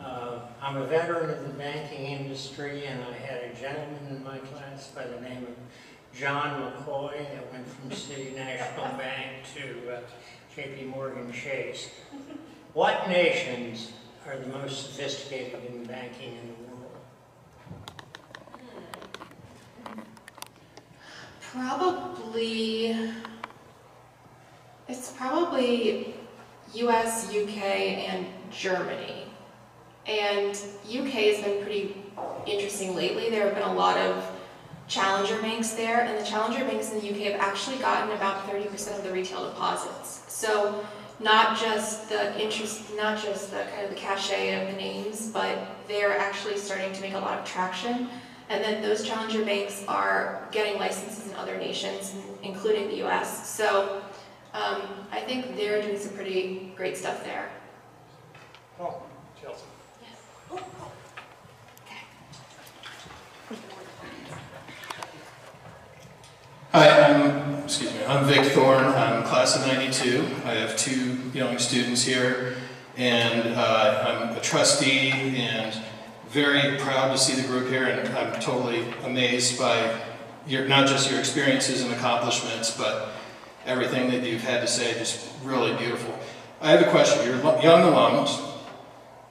[0.00, 4.38] Uh, I'm a veteran of the banking industry and I had a gentleman in my
[4.38, 10.00] class by the name of John McCoy that went from City National Bank to uh,
[10.56, 11.90] JP Morgan Chase.
[12.72, 13.92] What nations
[14.26, 17.00] are the most sophisticated in banking in the world?
[21.40, 22.96] Probably,
[24.88, 26.14] it's probably
[26.74, 29.26] US, UK, and Germany.
[30.06, 30.50] And
[30.88, 31.96] UK has been pretty
[32.46, 33.28] interesting lately.
[33.28, 34.24] There have been a lot of
[34.88, 38.98] challenger banks there, and the challenger banks in the UK have actually gotten about 30%
[38.98, 40.22] of the retail deposits.
[40.28, 40.84] So
[41.22, 45.56] not just the interest, not just the kind of the cachet of the names, but
[45.86, 48.08] they're actually starting to make a lot of traction.
[48.48, 53.48] And then those challenger banks are getting licenses in other nations, including the US.
[53.48, 54.02] So
[54.52, 57.48] um, I think they're doing some pretty great stuff there.
[59.40, 59.64] Chelsea.
[60.02, 60.62] Yes.
[66.72, 66.88] Hi,
[68.06, 68.84] I'm, Vic Thorne.
[68.84, 70.26] I'm class of 92.
[70.44, 72.56] I have two young students here,
[72.96, 75.76] and uh, I'm a trustee and
[76.28, 80.00] very proud to see the group here, and I'm totally amazed by
[80.46, 83.10] your, not just your experiences and accomplishments, but
[83.66, 86.18] everything that you've had to say, just really beautiful.
[86.60, 87.24] I have a question.
[87.26, 88.42] You're young alums,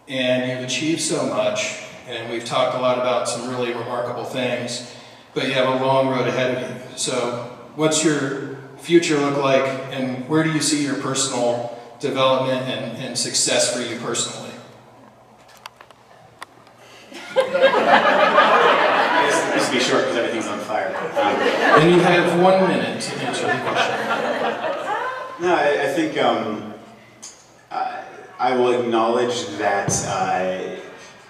[0.07, 4.95] and you've achieved so much, and we've talked a lot about some really remarkable things,
[5.33, 6.97] but you have a long road ahead of you.
[6.97, 8.50] So what's your
[8.81, 13.81] future look like, and where do you see your personal development and, and success for
[13.81, 14.51] you personally?
[17.33, 17.47] this
[19.67, 20.93] will be short because everything's on fire.
[20.97, 21.35] Um,
[21.79, 23.95] and you have one minute to answer the question.
[25.41, 26.73] No, I, I think um,
[27.71, 28.03] I,
[28.37, 30.75] I, will acknowledge that uh,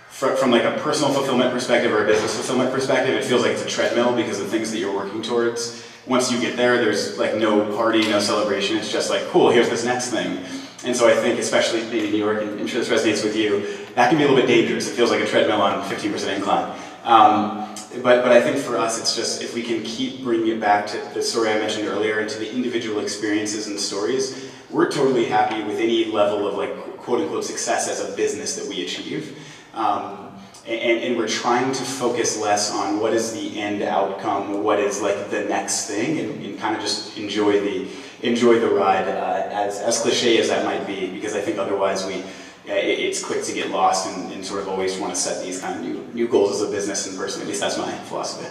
[0.09, 3.51] from, from like a personal fulfillment perspective or a business fulfillment perspective, it feels like
[3.51, 5.85] it's a treadmill because of things that you're working towards.
[6.07, 8.77] Once you get there, there's like no party, no celebration.
[8.77, 10.43] It's just like, cool, here's this next thing.
[10.83, 13.35] And so I think, especially being in New York, and I'm sure this resonates with
[13.35, 14.89] you, that can be a little bit dangerous.
[14.89, 16.75] It feels like a treadmill on 15% incline.
[17.03, 20.59] Um, but, but I think for us, it's just if we can keep bringing it
[20.59, 24.89] back to the story I mentioned earlier and to the individual experiences and stories, we're
[24.89, 28.83] totally happy with any level of like quote unquote success as a business that we
[28.83, 29.37] achieve.
[29.73, 30.20] Um,
[30.68, 35.01] and, and, we're trying to focus less on what is the end outcome, what is
[35.01, 37.88] like the next thing, and, and kind of just enjoy the
[38.24, 42.05] enjoy the ride, uh, as, as cliche as that might be, because I think otherwise
[42.05, 42.22] we,
[42.70, 45.43] uh, it, it's quick to get lost and, and, sort of always want to set
[45.43, 47.41] these kind of new, new goals as a business and person.
[47.41, 48.47] At least that's my philosophy.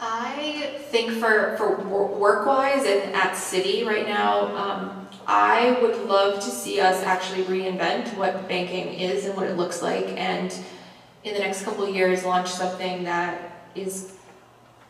[0.00, 4.97] I think for, for work-wise and at Citi right now, um,
[5.30, 9.82] I would love to see us actually reinvent what banking is and what it looks
[9.82, 10.58] like and
[11.22, 14.14] in the next couple years launch something that is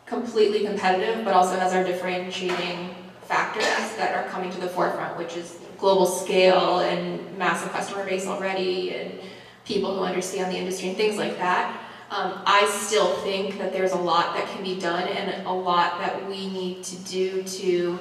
[0.05, 3.65] completely competitive, but also has our differentiating factors
[3.97, 8.95] that are coming to the forefront, which is global scale and massive customer base already
[8.95, 9.19] and
[9.65, 11.69] people who understand the industry and things like that.
[12.11, 15.99] Um, I still think that there's a lot that can be done and a lot
[15.99, 17.99] that we need to do to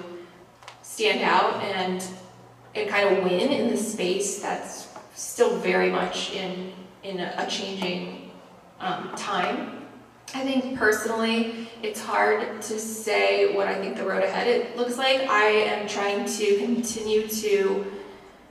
[0.82, 2.03] stand out and
[2.75, 7.47] and kind of win in the space that's still very much in in a, a
[7.47, 8.31] changing
[8.81, 9.87] um, time.
[10.35, 14.99] I think personally, it's hard to say what I think the road ahead it looks
[14.99, 15.23] like.
[15.23, 17.87] I am trying to continue to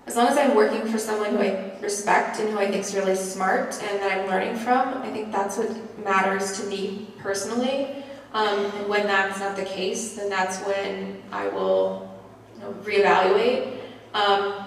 [0.08, 2.96] as long as I'm working for someone who I respect and who I think is
[2.96, 8.04] really smart and that I'm learning from, I think that's what matters to me personally.
[8.34, 12.18] Um, and when that's not the case, then that's when I will
[12.56, 13.77] you know, reevaluate.
[14.18, 14.66] Um,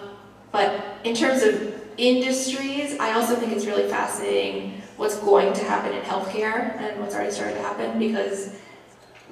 [0.53, 5.92] but in terms of industries, I also think it's really fascinating what's going to happen
[5.92, 8.55] in healthcare and what's already started to happen because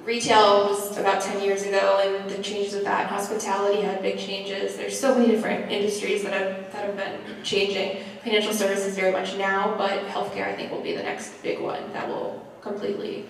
[0.03, 4.75] retail was about 10 years ago and the changes with that hospitality had big changes.
[4.75, 8.03] There's so many different industries that have that have been changing.
[8.23, 11.81] Financial services very much now but healthcare i think will be the next big one
[11.93, 13.25] that will completely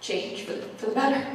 [0.00, 1.26] change for the, for the better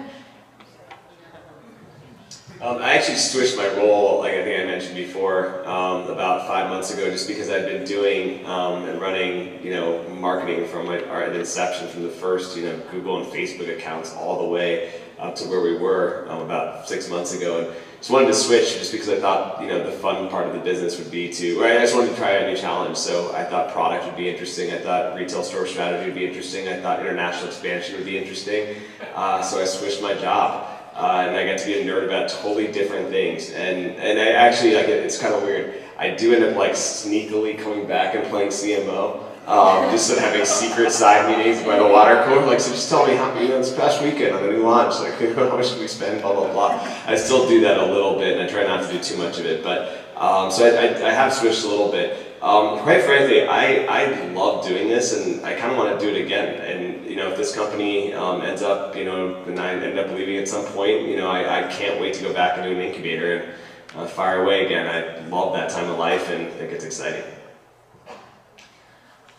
[2.60, 6.70] Um, I actually switched my role, like I think I mentioned before, um, about five
[6.70, 11.04] months ago, just because I'd been doing um, and running, you know, marketing from my,
[11.06, 15.36] our inception, from the first, you know, Google and Facebook accounts all the way up
[15.36, 18.92] to where we were um, about six months ago, and just wanted to switch just
[18.92, 21.78] because I thought, you know, the fun part of the business would be to, right?
[21.78, 22.98] I just wanted to try a new challenge.
[22.98, 24.72] So I thought product would be interesting.
[24.72, 26.68] I thought retail store strategy would be interesting.
[26.68, 28.78] I thought international expansion would be interesting.
[29.14, 30.71] Uh, so I switched my job.
[31.02, 33.50] Uh, and I got to be a nerd about totally different things.
[33.50, 35.82] And and I actually like it, it's kind of weird.
[35.98, 39.24] I do end up like sneakily coming back and playing CMO.
[39.48, 42.46] Um, just sort of having secret side meetings by the water cooler.
[42.46, 45.00] Like, so just tell me how you know this past weekend on the new launch.
[45.00, 46.22] Like, how much we spend?
[46.22, 46.88] Blah blah blah.
[47.08, 49.40] I still do that a little bit, and I try not to do too much
[49.40, 49.64] of it.
[49.64, 52.31] But um, so I, I, I have switched a little bit.
[52.42, 56.12] Um, quite frankly, I, I love doing this and I kind of want to do
[56.12, 56.56] it again.
[56.56, 60.10] And, you know, if this company um, ends up, you know, and I end up
[60.10, 62.82] leaving at some point, you know, I, I can't wait to go back into an
[62.82, 63.54] incubator
[63.94, 64.88] and uh, fire away again.
[64.88, 67.24] I love that time of life and think it's exciting.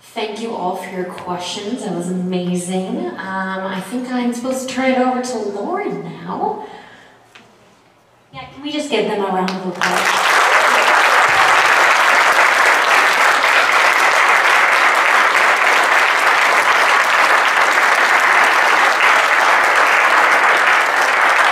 [0.00, 1.82] Thank you all for your questions.
[1.82, 2.98] That was amazing.
[3.07, 6.68] Um, I think I'm supposed to turn it over to Lauren now.
[8.32, 10.38] Yeah, can we just give them a round of applause?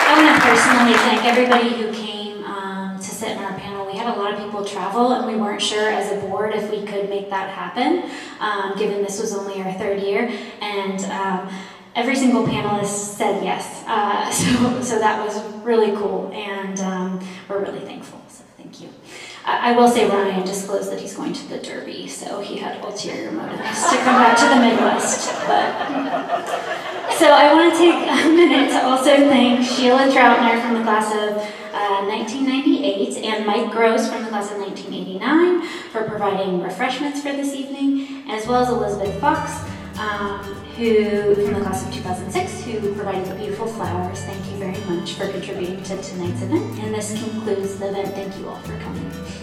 [0.03, 3.86] I want to personally thank everybody who came um, to sit in our panel.
[3.86, 6.70] We had a lot of people travel, and we weren't sure as a board if
[6.70, 10.30] we could make that happen, um, given this was only our third year.
[10.61, 11.50] And um,
[11.94, 13.84] every single panelist said yes.
[13.86, 14.30] Uh,
[14.82, 18.20] so, so that was really cool, and um, we're really thankful.
[19.45, 23.32] I will say Ryan disclosed that he's going to the Derby, so he had ulterior
[23.32, 25.32] motives to come back to the Midwest.
[25.47, 30.82] But so I want to take a minute to also thank Sheila Troutner from the
[30.82, 31.36] class of
[31.74, 37.55] uh, 1998 and Mike Gross from the class of 1989 for providing refreshments for this
[37.55, 39.53] evening, as well as Elizabeth Fox,
[39.99, 44.20] um, who from the class of 2006, who provided the beautiful flowers.
[44.22, 46.78] Thank you very much for contributing to tonight's event.
[46.81, 48.09] And this concludes the event.
[48.14, 49.39] Thank you all for coming.